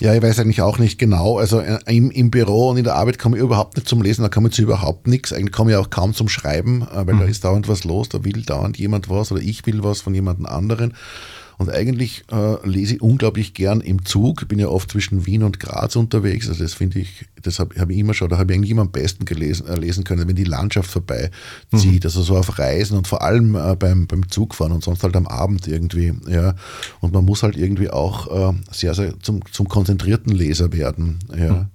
[0.00, 1.38] Ja, ich weiß eigentlich auch nicht genau.
[1.38, 4.22] Also äh, im, im Büro und in der Arbeit komme ich überhaupt nicht zum Lesen,
[4.22, 5.32] da komme ich zu überhaupt nichts.
[5.32, 7.18] Eigentlich komme ich auch kaum zum Schreiben, äh, weil mhm.
[7.18, 10.14] da ist dauernd was los, da will dauernd jemand was oder ich will was von
[10.14, 10.94] jemand anderen.
[11.58, 14.42] Und eigentlich äh, lese ich unglaublich gern im Zug.
[14.42, 16.48] Ich bin ja oft zwischen Wien und Graz unterwegs.
[16.48, 18.82] Also das finde ich, das habe hab ich immer schon, da habe ich eigentlich immer
[18.82, 21.32] am besten gelesen, äh, lesen können, wenn die Landschaft vorbeizieht.
[21.72, 22.00] Mhm.
[22.04, 25.26] Also so auf Reisen und vor allem äh, beim, beim Zugfahren und sonst halt am
[25.26, 26.14] Abend irgendwie.
[26.28, 26.54] Ja.
[27.00, 31.18] Und man muss halt irgendwie auch äh, sehr, sehr zum, zum konzentrierten Leser werden.
[31.36, 31.52] Ja.
[31.52, 31.66] Mhm.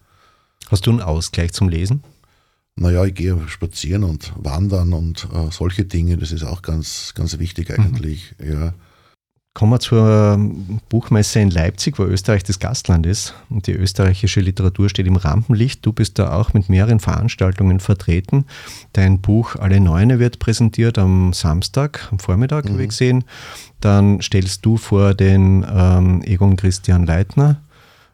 [0.69, 2.03] Hast du einen Ausgleich zum Lesen?
[2.77, 7.37] Naja, ich gehe spazieren und wandern und äh, solche Dinge, das ist auch ganz, ganz
[7.37, 8.33] wichtig eigentlich.
[8.39, 8.51] Mhm.
[8.51, 8.73] Ja.
[9.53, 10.39] Kommen wir zur
[10.89, 13.35] Buchmesse in Leipzig, wo Österreich das Gastland ist.
[13.51, 15.85] Und die österreichische Literatur steht im Rampenlicht.
[15.85, 18.45] Du bist da auch mit mehreren Veranstaltungen vertreten.
[18.93, 22.79] Dein Buch Alle Neune wird präsentiert am Samstag, am Vormittag, mhm.
[22.79, 23.25] ich gesehen.
[23.79, 27.61] Dann stellst du vor den ähm, Egon Christian Leitner,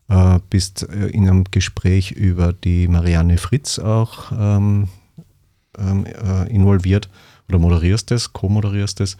[0.09, 4.89] äh, bist äh, in einem Gespräch über die Marianne Fritz auch ähm,
[5.77, 7.09] ähm äh, involviert
[7.49, 9.17] oder moderierst es, co-moderierst es.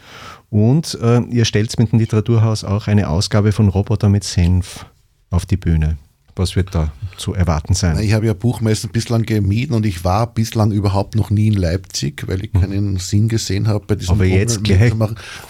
[0.50, 4.86] Und äh, ihr stellt mit dem Literaturhaus auch eine Ausgabe von Roboter mit Senf
[5.32, 5.98] auf die Bühne.
[6.36, 8.00] was wird da zu erwarten sein?
[8.00, 12.24] Ich habe ja Buchmessen bislang gemieden und ich war bislang überhaupt noch nie in Leipzig,
[12.28, 12.98] weil ich keinen mhm.
[12.98, 14.94] Sinn gesehen habe bei diesem Aber jetzt gleich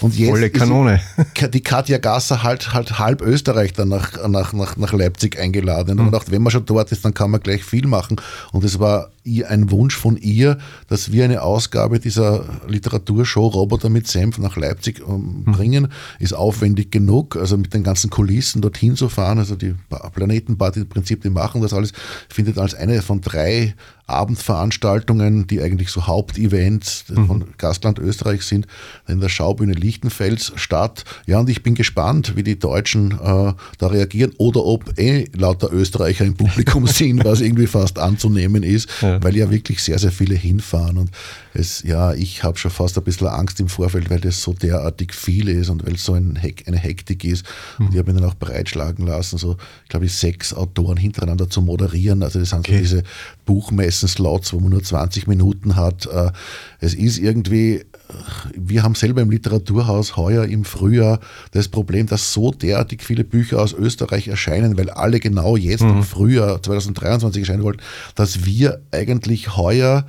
[0.00, 1.00] und jetzt volle Kanone.
[1.54, 5.92] die Katja Gasser halt, halt halb Österreich dann nach, nach, nach, nach Leipzig eingeladen.
[5.92, 6.04] Und mhm.
[6.04, 8.16] man dachte, wenn man schon dort ist, dann kann man gleich viel machen.
[8.52, 9.10] Und es war
[9.46, 15.02] ein Wunsch von ihr, dass wir eine Ausgabe dieser Literaturshow Roboter mit Senf nach Leipzig
[15.06, 15.52] ähm, mhm.
[15.52, 15.88] bringen.
[16.18, 19.38] Ist aufwendig genug, also mit den ganzen Kulissen dorthin zu fahren.
[19.38, 19.74] Also die
[20.14, 21.92] Planetenparty im Prinzip, die machen das alles,
[22.28, 23.74] findet als eine von drei
[24.10, 27.26] Abendveranstaltungen, die eigentlich so Hauptevents mhm.
[27.26, 28.66] von Gastland Österreich sind,
[29.08, 31.04] in der Schaubühne Lichtenfels statt.
[31.26, 35.72] Ja, und ich bin gespannt, wie die Deutschen äh, da reagieren oder ob eh lauter
[35.72, 39.22] Österreicher im Publikum sind, was irgendwie fast anzunehmen ist, ja.
[39.22, 40.98] weil ja wirklich sehr, sehr viele hinfahren.
[40.98, 41.10] Und
[41.54, 45.14] es, ja, ich habe schon fast ein bisschen Angst im Vorfeld, weil das so derartig
[45.14, 47.44] viel ist und weil es so ein Hek eine Hektik ist.
[47.78, 47.86] Mhm.
[47.86, 49.56] Und ich habe mir dann auch breitschlagen lassen, so,
[49.88, 52.22] glaube ich, sechs Autoren hintereinander zu moderieren.
[52.22, 52.76] Also das sind okay.
[52.76, 53.02] so diese
[54.00, 56.06] Buchmessen-Slots, wo man nur 20 Minuten hat.
[56.06, 56.30] Äh,
[56.80, 57.84] es ist irgendwie,
[58.56, 61.20] wir haben selber im Literaturhaus heuer im Frühjahr
[61.52, 65.98] das Problem, dass so derartig viele Bücher aus Österreich erscheinen, weil alle genau jetzt mhm.
[65.98, 67.82] im Frühjahr 2023 erscheinen wollten,
[68.14, 70.06] dass wir eigentlich heuer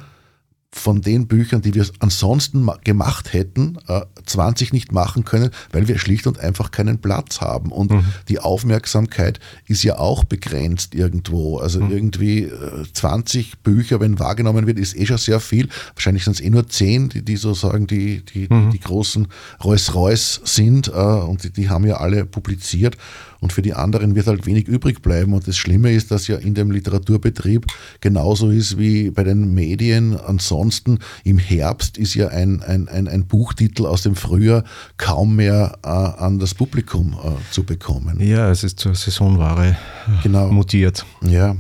[0.74, 3.78] von den Büchern, die wir ansonsten gemacht hätten,
[4.26, 7.72] 20 äh, nicht machen können, weil wir schlicht und einfach keinen Platz haben.
[7.74, 8.06] Und mhm.
[8.30, 11.58] die Aufmerksamkeit ist ja auch begrenzt irgendwo.
[11.58, 11.92] Also mhm.
[11.92, 12.50] irgendwie
[12.94, 15.68] 20 äh, Bücher, wenn wahrgenommen wird, ist eh schon sehr viel.
[15.94, 18.72] Wahrscheinlich sind es eh nur 10, die, die sozusagen die, die, mhm.
[18.72, 19.28] die großen
[19.62, 20.88] Rolls-Royce sind.
[20.88, 22.96] Äh, und die, die haben ja alle publiziert
[23.42, 25.34] und für die anderen wird halt wenig übrig bleiben.
[25.34, 27.66] Und das Schlimme ist, dass ja in dem Literaturbetrieb
[28.00, 30.16] genauso ist wie bei den Medien.
[30.16, 34.64] Ansonsten im Herbst ist ja ein, ein, ein, ein Buchtitel aus dem Frühjahr
[34.98, 38.20] kaum mehr äh, an das Publikum äh, zu bekommen.
[38.22, 39.76] Ja, es ist zur Saisonware
[40.22, 40.50] genau.
[40.52, 41.04] mutiert.
[41.22, 41.56] Ja.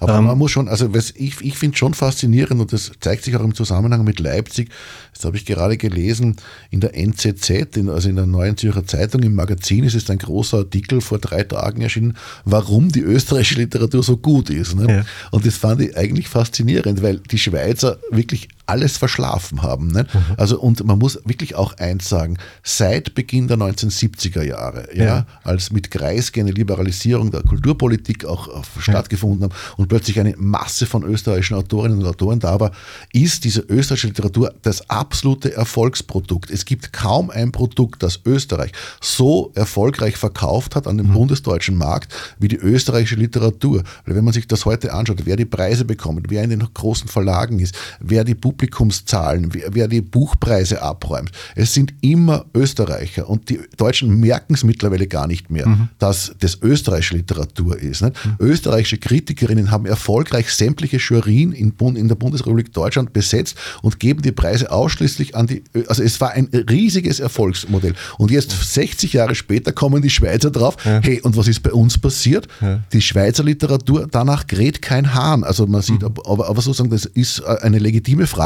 [0.00, 3.24] Aber ähm, man muss schon, also was ich, ich finde schon faszinierend und das zeigt
[3.24, 4.70] sich auch im Zusammenhang mit Leipzig.
[5.14, 6.36] Das habe ich gerade gelesen
[6.70, 10.18] in der NZZ, in, also in der Neuen Zürcher Zeitung im Magazin ist es ein
[10.18, 14.74] großer Artikel vor drei Tagen erschienen, warum die österreichische Literatur so gut ist.
[14.74, 14.88] Ne?
[14.88, 15.04] Ja.
[15.30, 19.88] Und das fand ich eigentlich faszinierend, weil die Schweizer wirklich alles verschlafen haben.
[19.88, 20.06] Ne?
[20.12, 20.34] Mhm.
[20.36, 25.26] Also und man muss wirklich auch eins sagen, seit Beginn der 1970er Jahre, ja, ja.
[25.42, 31.02] als mit Kreisky eine Liberalisierung der Kulturpolitik auch stattgefunden hat und plötzlich eine Masse von
[31.02, 32.72] österreichischen Autorinnen und Autoren da war,
[33.12, 36.50] ist diese österreichische Literatur das absolute Erfolgsprodukt.
[36.50, 41.14] Es gibt kaum ein Produkt, das Österreich so erfolgreich verkauft hat an dem mhm.
[41.14, 43.82] bundesdeutschen Markt wie die österreichische Literatur.
[44.06, 47.08] Weil wenn man sich das heute anschaut, wer die Preise bekommt, wer in den großen
[47.08, 53.50] Verlagen ist, wer die Publikumszahlen, wer, wer die Buchpreise abräumt, es sind immer Österreicher und
[53.50, 55.88] die Deutschen merken es mittlerweile gar nicht mehr, mhm.
[55.98, 58.02] dass das österreichische Literatur ist.
[58.02, 58.10] Mhm.
[58.38, 64.32] Österreichische Kritikerinnen haben erfolgreich sämtliche Jurien in, in der Bundesrepublik Deutschland besetzt und geben die
[64.32, 67.94] Preise ausschließlich an die, also es war ein riesiges Erfolgsmodell.
[68.18, 71.00] Und jetzt 60 Jahre später kommen die Schweizer drauf, ja.
[71.02, 72.48] hey, und was ist bei uns passiert?
[72.60, 72.80] Ja.
[72.92, 75.44] Die Schweizer Literatur, danach kräht kein Hahn.
[75.44, 76.12] Also man sieht, mhm.
[76.26, 78.43] aber, aber sozusagen, das ist eine legitime Frage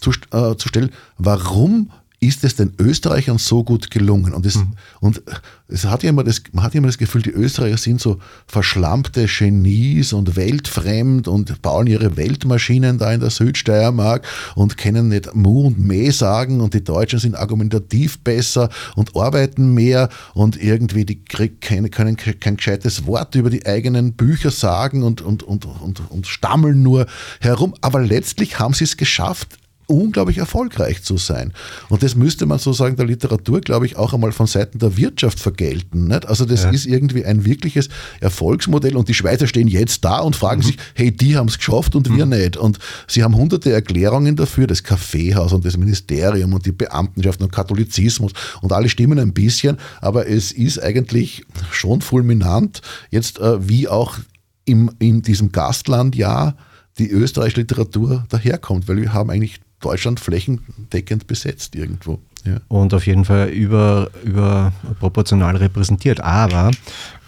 [0.00, 1.90] zu, äh, zu stellen, warum
[2.22, 4.32] ist es den Österreichern so gut gelungen?
[4.32, 4.74] Und, es, mhm.
[5.00, 5.22] und
[5.66, 8.20] es hat ja immer das, man hat ja immer das Gefühl, die Österreicher sind so
[8.46, 15.34] verschlampte Genies und weltfremd und bauen ihre Weltmaschinen da in der Südsteiermark und kennen nicht
[15.34, 21.04] Mu und Meh sagen und die Deutschen sind argumentativ besser und arbeiten mehr und irgendwie
[21.04, 26.08] die können kein, kein gescheites Wort über die eigenen Bücher sagen und, und, und, und,
[26.08, 27.06] und stammeln nur
[27.40, 27.74] herum.
[27.80, 31.52] Aber letztlich haben sie es geschafft, unglaublich erfolgreich zu sein.
[31.88, 35.40] Und das müsste man sozusagen der Literatur, glaube ich, auch einmal von Seiten der Wirtschaft
[35.40, 36.08] vergelten.
[36.08, 36.26] Nicht?
[36.26, 36.70] Also das ja.
[36.70, 37.88] ist irgendwie ein wirkliches
[38.20, 40.66] Erfolgsmodell und die Schweizer stehen jetzt da und fragen mhm.
[40.66, 42.16] sich, hey, die haben es geschafft und mhm.
[42.16, 42.56] wir nicht.
[42.56, 47.52] Und sie haben hunderte Erklärungen dafür, das Kaffeehaus und das Ministerium und die Beamtenschaft und
[47.52, 53.88] Katholizismus und alle stimmen ein bisschen, aber es ist eigentlich schon fulminant, jetzt äh, wie
[53.88, 54.18] auch
[54.64, 56.56] im, in diesem Gastlandjahr
[56.98, 62.18] die österreichische Literatur daherkommt, weil wir haben eigentlich Deutschland flächendeckend besetzt irgendwo.
[62.44, 62.56] Ja.
[62.66, 66.20] Und auf jeden Fall über, überproportional repräsentiert.
[66.20, 66.72] Aber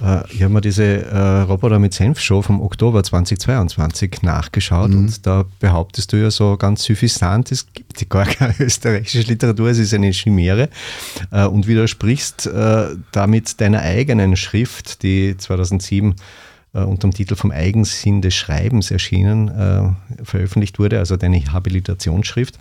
[0.00, 4.98] äh, ich habe mir diese äh, Roboter mit Senf-Show vom Oktober 2022 nachgeschaut mhm.
[4.98, 9.78] und da behauptest du ja so ganz suffisant, es gibt gar keine österreichische Literatur, es
[9.78, 10.68] ist eine Chimäre
[11.30, 16.14] äh, und widersprichst äh, damit deiner eigenen Schrift, die 2007 äh,
[16.80, 22.58] unter dem Titel Vom Eigensinn des Schreibens erschienen, äh, veröffentlicht wurde, also deine Habilitationsschrift.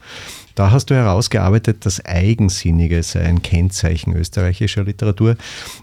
[0.56, 5.36] Da hast du herausgearbeitet, das Eigensinnige sei ein Kennzeichen österreichischer Literatur.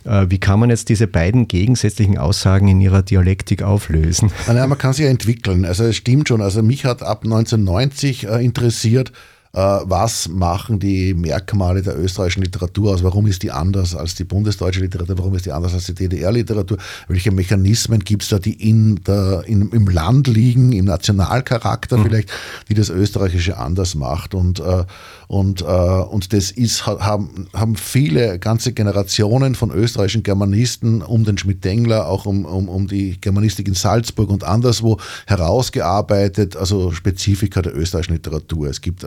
[0.04, 4.30] Äh, wie kann man jetzt diese beiden gegensätzlichen Aussagen in ihrer Dialektik auflösen?
[4.46, 5.64] Ja, man kann sich ja entwickeln.
[5.64, 6.40] Also es stimmt schon.
[6.40, 9.12] Also mich hat ab 1990 äh, interessiert, äh,
[9.52, 13.02] was machen die Merkmale der österreichischen Literatur aus?
[13.02, 15.18] Warum ist die anders als die bundesdeutsche Literatur?
[15.18, 16.78] Warum ist die anders als die DDR-Literatur?
[17.08, 22.04] Welche Mechanismen gibt es da, die in der, in, im Land liegen, im Nationalcharakter mhm.
[22.04, 22.30] vielleicht,
[22.68, 24.34] die das Österreichische anders macht?
[24.34, 24.84] Und, äh,
[25.26, 31.38] und, äh, und das ist, haben, haben viele, ganze Generationen von österreichischen Germanisten um den
[31.38, 37.76] Schmidt-Dengler, auch um, um, um die Germanistik in Salzburg und anderswo herausgearbeitet, also Spezifika der
[37.76, 38.68] österreichischen Literatur.
[38.68, 39.04] Es gibt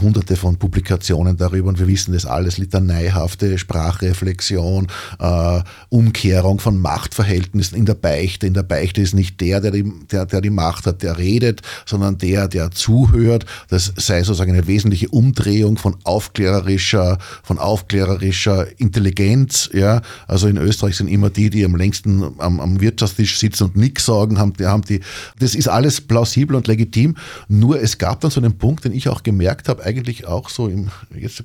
[0.00, 7.76] hunderte von Publikationen darüber und wir wissen das alles, litaneihafte Sprachreflexion, äh, Umkehrung von Machtverhältnissen
[7.76, 8.46] in der Beichte.
[8.46, 11.62] In der Beichte ist nicht der, der die, der, der die Macht hat, der redet,
[11.86, 13.46] sondern der, der zuhört.
[13.68, 19.70] Das sei sozusagen eine wesentliche Umdrehung von aufklärerischer, von aufklärerischer Intelligenz.
[19.72, 20.02] Ja?
[20.26, 24.04] Also in Österreich sind immer die, die am längsten am, am Wirtschaftstisch sitzen und nichts
[24.04, 25.00] sagen, haben, haben die,
[25.38, 27.16] das ist alles plausibel und legitim.
[27.48, 30.48] Nur es gab dann so einen Punkt, den ich auch gemerkt gemerkt habe, eigentlich auch
[30.48, 31.42] so im, jetzt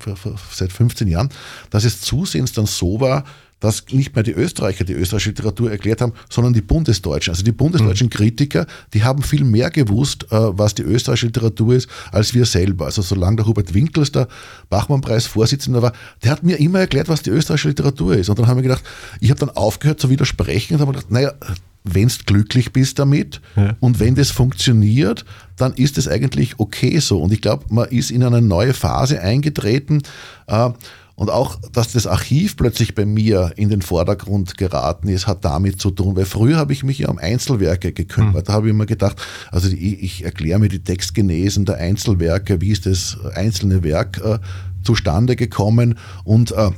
[0.52, 1.30] seit 15 Jahren,
[1.70, 3.24] dass es zusehends dann so war,
[3.60, 7.32] dass nicht mehr die Österreicher die österreichische Literatur erklärt haben, sondern die Bundesdeutschen.
[7.32, 8.10] Also die bundesdeutschen mhm.
[8.10, 12.86] Kritiker, die haben viel mehr gewusst, äh, was die österreichische Literatur ist, als wir selber.
[12.86, 14.28] Also solange der Hubert Winkels, der
[14.70, 15.92] Bachmann-Preis-Vorsitzender war,
[16.24, 18.30] der hat mir immer erklärt, was die österreichische Literatur ist.
[18.30, 18.82] Und dann haben wir gedacht,
[19.20, 21.34] ich habe dann aufgehört zu widersprechen und habe gedacht, naja,
[21.84, 23.76] wenn du glücklich bist damit ja.
[23.80, 25.24] und wenn das funktioniert,
[25.56, 27.20] dann ist es eigentlich okay so.
[27.20, 30.02] Und ich glaube, man ist in eine neue Phase eingetreten.
[30.46, 30.70] Äh,
[31.20, 35.78] und auch, dass das Archiv plötzlich bei mir in den Vordergrund geraten ist, hat damit
[35.78, 38.44] zu tun, weil früher habe ich mich ja um Einzelwerke gekümmert.
[38.44, 38.46] Mhm.
[38.46, 42.70] Da habe ich immer gedacht, also ich, ich erkläre mir die Textgenesen der Einzelwerke, wie
[42.70, 44.38] ist das einzelne Werk äh,
[44.82, 46.70] zustande gekommen und äh,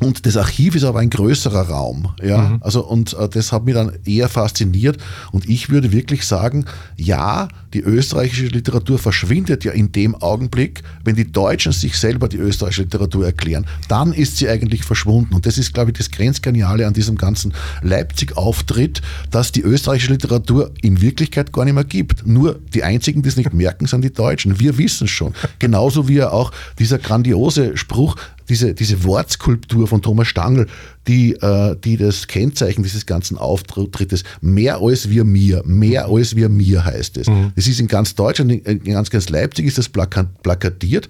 [0.00, 2.08] und das Archiv ist aber ein größerer Raum.
[2.22, 2.38] Ja?
[2.38, 2.58] Mhm.
[2.60, 4.98] Also, und äh, das hat mich dann eher fasziniert.
[5.32, 11.16] Und ich würde wirklich sagen, ja, die österreichische Literatur verschwindet ja in dem Augenblick, wenn
[11.16, 13.66] die Deutschen sich selber die österreichische Literatur erklären.
[13.88, 15.34] Dann ist sie eigentlich verschwunden.
[15.34, 20.72] Und das ist, glaube ich, das Grenzgeniale an diesem ganzen Leipzig-Auftritt, dass die österreichische Literatur
[20.82, 22.26] in Wirklichkeit gar nicht mehr gibt.
[22.26, 24.60] Nur die einzigen, die es nicht merken, sind die Deutschen.
[24.60, 25.32] Wir wissen es schon.
[25.58, 28.16] Genauso wie ja auch dieser grandiose Spruch,
[28.48, 30.66] diese, diese Wortskulptur von Thomas Stangl,
[31.06, 36.48] die, äh, die das Kennzeichen dieses ganzen Auftrittes, mehr als wir mir, mehr als wir
[36.48, 37.28] mir heißt es.
[37.28, 37.52] Mhm.
[37.56, 41.08] Das ist in ganz Deutschland, in ganz, ganz Leipzig ist das plakatiert.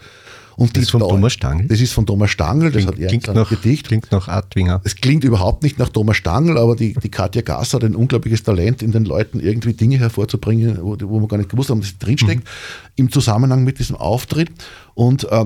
[0.57, 1.67] Und das ist von Thomas Stangl?
[1.69, 3.89] Das ist von Thomas Stangl, das klingt, hat er klingt nach, Gedicht.
[3.89, 4.81] Klingt nach Artwinger.
[4.85, 8.43] Es klingt überhaupt nicht nach Thomas Stangl, aber die, die Katja Gasser hat ein unglaubliches
[8.43, 11.91] Talent, in den Leuten irgendwie Dinge hervorzubringen, wo, wo wir gar nicht gewusst haben, dass
[11.91, 12.91] es drinsteckt, mhm.
[12.97, 14.51] im Zusammenhang mit diesem Auftritt.
[14.95, 15.45] Und äh,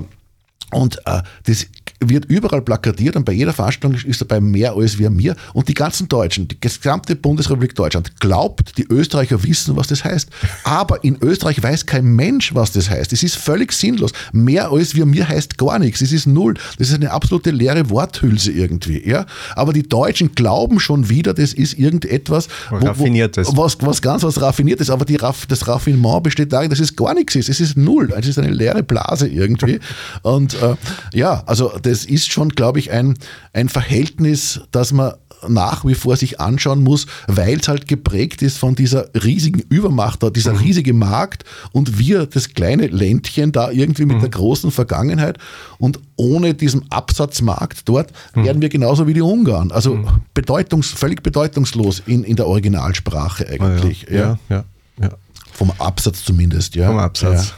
[0.71, 1.67] und äh, das
[2.03, 5.35] wird überall plakatiert und bei jeder Veranstaltung ist dabei mehr als wir mir.
[5.53, 10.29] Und die ganzen Deutschen, die gesamte Bundesrepublik Deutschland glaubt, die Österreicher wissen, was das heißt.
[10.63, 13.13] Aber in Österreich weiß kein Mensch, was das heißt.
[13.13, 14.11] Es ist völlig sinnlos.
[14.33, 16.01] Mehr als wir mir heißt gar nichts.
[16.01, 16.55] Es ist null.
[16.77, 19.07] Das ist eine absolute leere Worthülse irgendwie.
[19.07, 19.25] Ja?
[19.55, 23.47] Aber die Deutschen glauben schon wieder, das ist irgendetwas, wo, Raffiniertes.
[23.55, 24.89] was, was ganz was Raffiniertes.
[24.89, 27.49] Aber die, das Raffinement besteht darin, dass es gar nichts ist.
[27.49, 28.11] Es ist null.
[28.17, 29.79] Es ist eine leere Blase irgendwie.
[30.23, 30.75] Und äh,
[31.13, 33.15] ja, also das ist schon, glaube ich, ein,
[33.53, 35.13] ein Verhältnis, das man
[35.47, 40.19] nach wie vor sich anschauen muss, weil es halt geprägt ist von dieser riesigen Übermacht,
[40.35, 40.59] dieser mhm.
[40.59, 44.21] riesige Markt und wir, das kleine Ländchen da irgendwie mit mhm.
[44.21, 45.37] der großen Vergangenheit
[45.79, 48.45] und ohne diesen Absatzmarkt dort mhm.
[48.45, 49.71] wären wir genauso wie die Ungarn.
[49.71, 50.07] Also mhm.
[50.33, 54.07] bedeutungs, völlig bedeutungslos in, in der Originalsprache eigentlich.
[54.09, 54.19] Ah, ja.
[54.19, 54.39] Ja.
[54.49, 54.63] Ja,
[55.01, 55.09] ja.
[55.53, 56.87] Vom Absatz zumindest, ja.
[56.87, 57.53] Vom Absatz.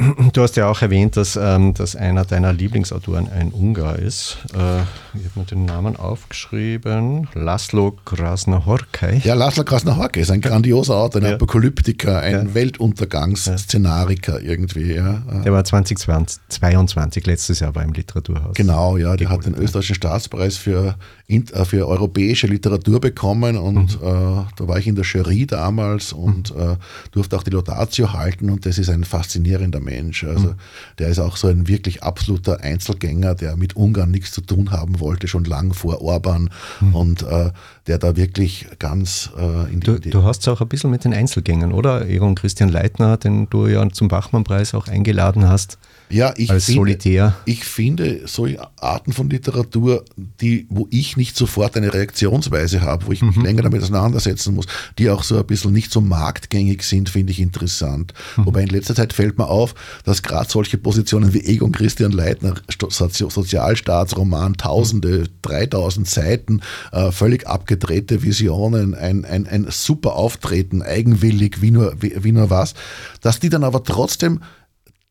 [0.32, 4.38] Du hast ja auch erwähnt, dass, ähm, dass einer deiner Lieblingsautoren ein Ungar ist.
[4.54, 4.82] Äh,
[5.18, 7.28] ich habe mir den Namen aufgeschrieben.
[7.34, 9.20] Laszlo Krasnahorkai.
[9.24, 11.34] Ja, Laszlo Krasnahorkai ist ein grandioser Autor, ein ja.
[11.34, 12.54] Apokalyptiker, ein ja.
[12.54, 14.94] Weltuntergangsszenariker irgendwie.
[14.94, 15.22] Ja.
[15.44, 18.54] Der war 2022, letztes Jahr beim Literaturhaus.
[18.54, 20.96] Genau, ja, der hat den österreichischen Staatspreis für,
[21.28, 24.06] äh, für europäische Literatur bekommen und mhm.
[24.06, 26.62] äh, da war ich in der Jury damals und mhm.
[26.62, 26.76] äh,
[27.12, 30.24] durfte auch die Laudatio halten und das ist ein faszinierender Mensch Mensch.
[30.24, 30.54] Also
[30.98, 35.00] der ist auch so ein wirklich absoluter Einzelgänger, der mit Ungarn nichts zu tun haben
[35.00, 36.50] wollte, schon lang vor Orban
[36.80, 36.94] Mhm.
[36.94, 37.50] und äh,
[37.86, 40.90] der da wirklich ganz äh, in die, Du, die du hast es auch ein bisschen
[40.90, 42.06] mit den Einzelgängern, oder?
[42.08, 45.78] Egon Christian Leitner, den du ja zum Bachmann-Preis auch eingeladen hast,
[46.10, 47.36] ja, ich als finde, Solitär.
[47.44, 53.12] Ich finde, so Arten von Literatur, die, wo ich nicht sofort eine Reaktionsweise habe, wo
[53.12, 54.66] ich mich länger damit auseinandersetzen muss,
[54.98, 58.12] die auch so ein bisschen nicht so marktgängig sind, finde ich interessant.
[58.36, 62.54] Wobei in letzter Zeit fällt mir auf, dass gerade solche Positionen wie Egon Christian Leitner,
[62.88, 66.60] Sozialstaatsroman, Tausende, 3000 Seiten,
[66.92, 72.50] äh, völlig abgedrehte Visionen, ein, ein, ein super Auftreten, eigenwillig, wie nur, wie, wie nur
[72.50, 72.74] was,
[73.20, 74.40] dass die dann aber trotzdem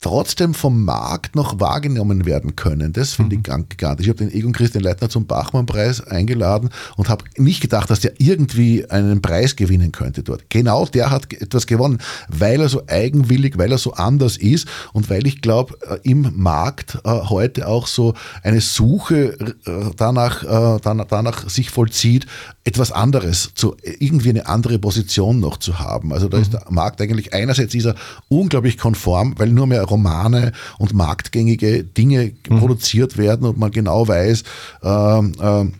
[0.02, 2.94] trotzdem vom Markt noch wahrgenommen werden können.
[2.94, 4.06] Das finde ich ganz gigantisch.
[4.06, 8.14] Ich habe den Egon Christian Leitner zum Bachmann-Preis eingeladen und habe nicht gedacht, dass der
[8.18, 10.50] irgendwie einen Preis gewinnen könnte dort.
[10.50, 15.10] Genau der hat etwas gewonnen, weil er so eigenwillig, weil er so anders ist und
[15.10, 21.50] weil ich glaube, äh, im Markt äh, heute auch so eine Suche äh, danach, danach,
[21.50, 22.26] sich vollzieht,
[22.64, 26.14] etwas anderes, zu, irgendwie eine andere Position noch zu haben.
[26.14, 27.96] Also da ist der Markt eigentlich, einerseits ist er
[28.30, 34.44] unglaublich konform, weil nur mehr Romane und marktgängige Dinge produziert werden und man genau weiß,
[34.84, 35.74] ähm, ähm,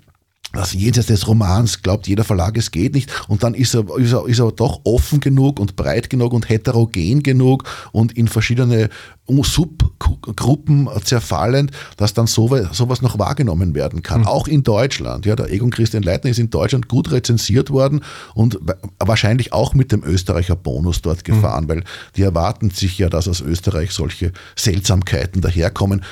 [0.54, 3.12] dass jenseits des Romans glaubt jeder Verlag, es geht nicht.
[3.28, 6.50] Und dann ist er, ist, er, ist er doch offen genug und breit genug und
[6.50, 8.90] heterogen genug und in verschiedene
[9.28, 14.26] Subgruppen zerfallend, dass dann sowas, sowas noch wahrgenommen werden kann.
[14.26, 15.26] Auch in Deutschland.
[15.26, 18.02] Ja, der Egon Christian Leitner ist in Deutschland gut rezensiert worden
[18.34, 21.84] und wa- wahrscheinlich auch mit dem Österreicher Bonus dort gefahren, weil
[22.16, 26.04] die erwarten sich ja, dass aus Österreich solche Seltsamkeiten daherkommen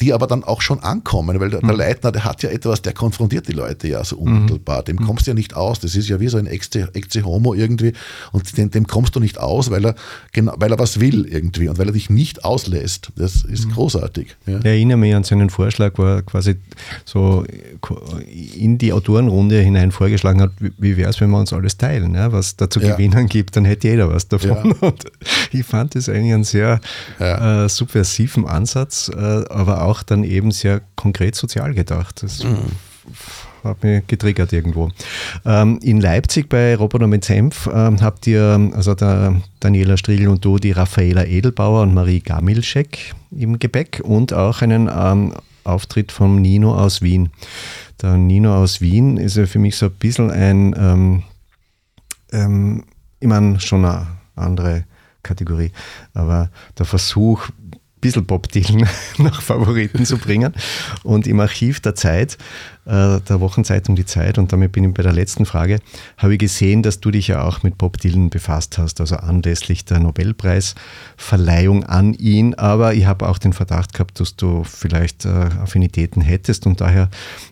[0.00, 2.92] die aber dann auch schon ankommen, weil der, der Leitner, der hat ja etwas, der
[2.92, 4.82] konfrontiert die Leute ja so unmittelbar.
[4.82, 5.80] Dem kommst du ja nicht aus.
[5.80, 7.92] Das ist ja wie so ein Exe, Exe Homo irgendwie
[8.32, 9.94] und dem, dem kommst du nicht aus, weil er,
[10.32, 13.10] genau, weil er was will irgendwie und weil er dich nicht auslässt.
[13.16, 14.36] Das ist großartig.
[14.46, 14.58] Ja.
[14.58, 16.56] Ich erinnere mich an seinen Vorschlag, wo er quasi
[17.04, 17.44] so
[18.54, 22.32] in die Autorenrunde hinein vorgeschlagen hat, wie- wäre es, wenn wir uns alles teilen, ja?
[22.32, 22.92] was da zu Ja.
[22.96, 24.48] gewinnen gibt, dann hätte jeder was davon.
[24.50, 24.76] Ja.
[24.88, 25.04] Und
[25.52, 26.80] ich fand das eigentlich einen sehr
[27.18, 29.16] äh, subversiven Ansatz, äh,
[29.48, 32.22] aber auch dann eben sehr konkret sozial gedacht.
[32.22, 32.58] Das Mhm.
[33.62, 34.90] hat mich getriggert irgendwo.
[35.44, 40.44] Ähm, in Leipzig bei Robert mit Senf ähm, habt ihr, also der Daniela Striegel und
[40.44, 45.34] du, die Raffaela Edelbauer und Marie Gamilschek im Gepäck und auch einen ähm,
[45.64, 47.30] Auftritt vom Nino aus Wien.
[48.02, 51.22] Der Nino aus Wien ist ja für mich so ein bisschen ein, ähm,
[52.32, 52.84] ähm,
[53.20, 54.06] ich meine, schon eine
[54.36, 54.84] andere
[55.22, 55.72] Kategorie,
[56.14, 57.48] aber der Versuch,
[58.06, 58.88] bisschen Bob Dylan
[59.18, 60.52] nach Favoriten zu bringen.
[61.02, 62.38] Und im Archiv der Zeit,
[62.86, 65.80] äh, der Wochenzeitung Die Zeit, und damit bin ich bei der letzten Frage,
[66.16, 69.84] habe ich gesehen, dass du dich ja auch mit Bob Dylan befasst hast, also anlässlich
[69.84, 72.54] der Nobelpreisverleihung an ihn.
[72.54, 76.66] Aber ich habe auch den Verdacht gehabt, dass du vielleicht äh, Affinitäten hättest.
[76.66, 77.10] Und daher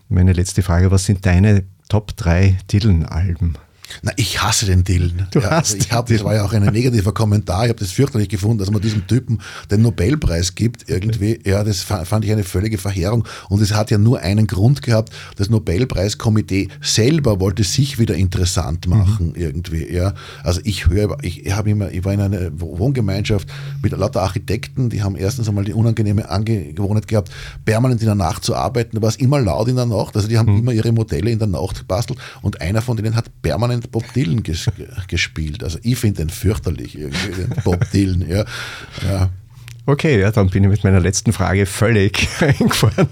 [0.09, 3.57] meine letzte Frage, was sind deine Top 3 Dylan-Alben?
[4.01, 5.27] Na, ich hasse den Dylan.
[5.31, 7.63] Du ja, hast also ich hab, Das war ja auch ein negativer Kommentar.
[7.65, 10.89] Ich habe das fürchterlich gefunden, dass man diesem Typen den Nobelpreis gibt.
[10.89, 13.27] Irgendwie, ja, das fa- fand ich eine völlige Verheerung.
[13.49, 15.13] Und es hat ja nur einen Grund gehabt.
[15.37, 19.91] Das Nobelpreiskomitee selber wollte sich wieder interessant machen irgendwie.
[19.91, 20.13] Ja,
[20.43, 23.47] also ich höre, ich habe immer, ich war in einer Wohngemeinschaft
[23.81, 24.89] mit lauter Architekten.
[24.89, 27.29] Die haben erstens einmal die unangenehme Angewohnheit gehabt,
[27.65, 28.95] permanent in der Nacht zu arbeiten.
[28.95, 30.15] Da war es immer laut in der Nacht.
[30.15, 32.19] Also die haben immer ihre Modelle in der Nacht gebastelt.
[32.41, 34.69] Und einer von denen hat permanent Bob Dylan ges
[35.07, 35.63] gespielt.
[35.63, 38.27] Also ich finde den fürchterlich irgendwie, den Bob Dylan.
[38.27, 38.45] Ja,
[39.03, 39.29] ja.
[39.87, 43.07] Okay, ja, dann bin ich mit meiner letzten Frage völlig eingefahren.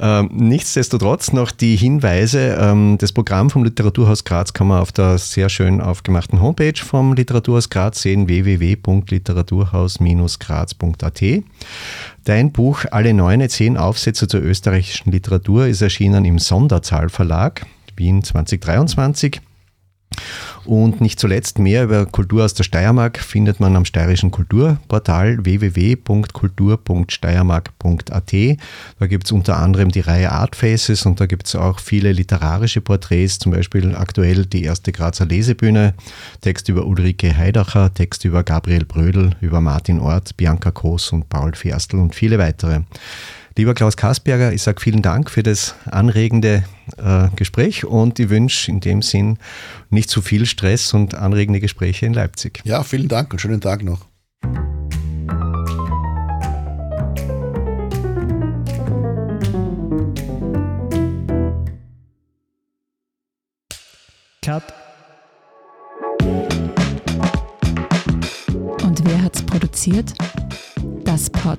[0.00, 2.56] ähm, nichtsdestotrotz noch die Hinweise.
[2.58, 7.12] Ähm, das Programm vom Literaturhaus Graz kann man auf der sehr schön aufgemachten Homepage vom
[7.12, 11.22] Literaturhaus Graz sehen, www.literaturhaus-graz.at.
[12.24, 19.40] Dein Buch Alle neune, zehn Aufsätze zur österreichischen Literatur ist erschienen im Sonderzahlverlag, Wien 2023.
[20.64, 28.32] Und nicht zuletzt mehr über Kultur aus der Steiermark findet man am steirischen Kulturportal www.kultur.steiermark.at.
[28.98, 32.12] Da gibt es unter anderem die Reihe Art Faces und da gibt es auch viele
[32.12, 35.94] literarische Porträts, zum Beispiel aktuell die erste Grazer Lesebühne,
[36.42, 41.54] Text über Ulrike Heidacher, Text über Gabriel Brödel, über Martin Ort, Bianca Koos und Paul
[41.54, 42.82] Ferstl und viele weitere.
[43.56, 46.64] Lieber Klaus Kasperger, ich sage vielen Dank für das anregende
[46.96, 49.38] äh, Gespräch und ich wünsche in dem Sinn
[49.90, 52.60] nicht zu viel Stress und anregende Gespräche in Leipzig.
[52.64, 54.06] ja, vielen Dank und schönen Tag noch.
[68.82, 69.42] Und wer hat's?
[69.42, 70.14] Produziert
[71.04, 71.58] das Pod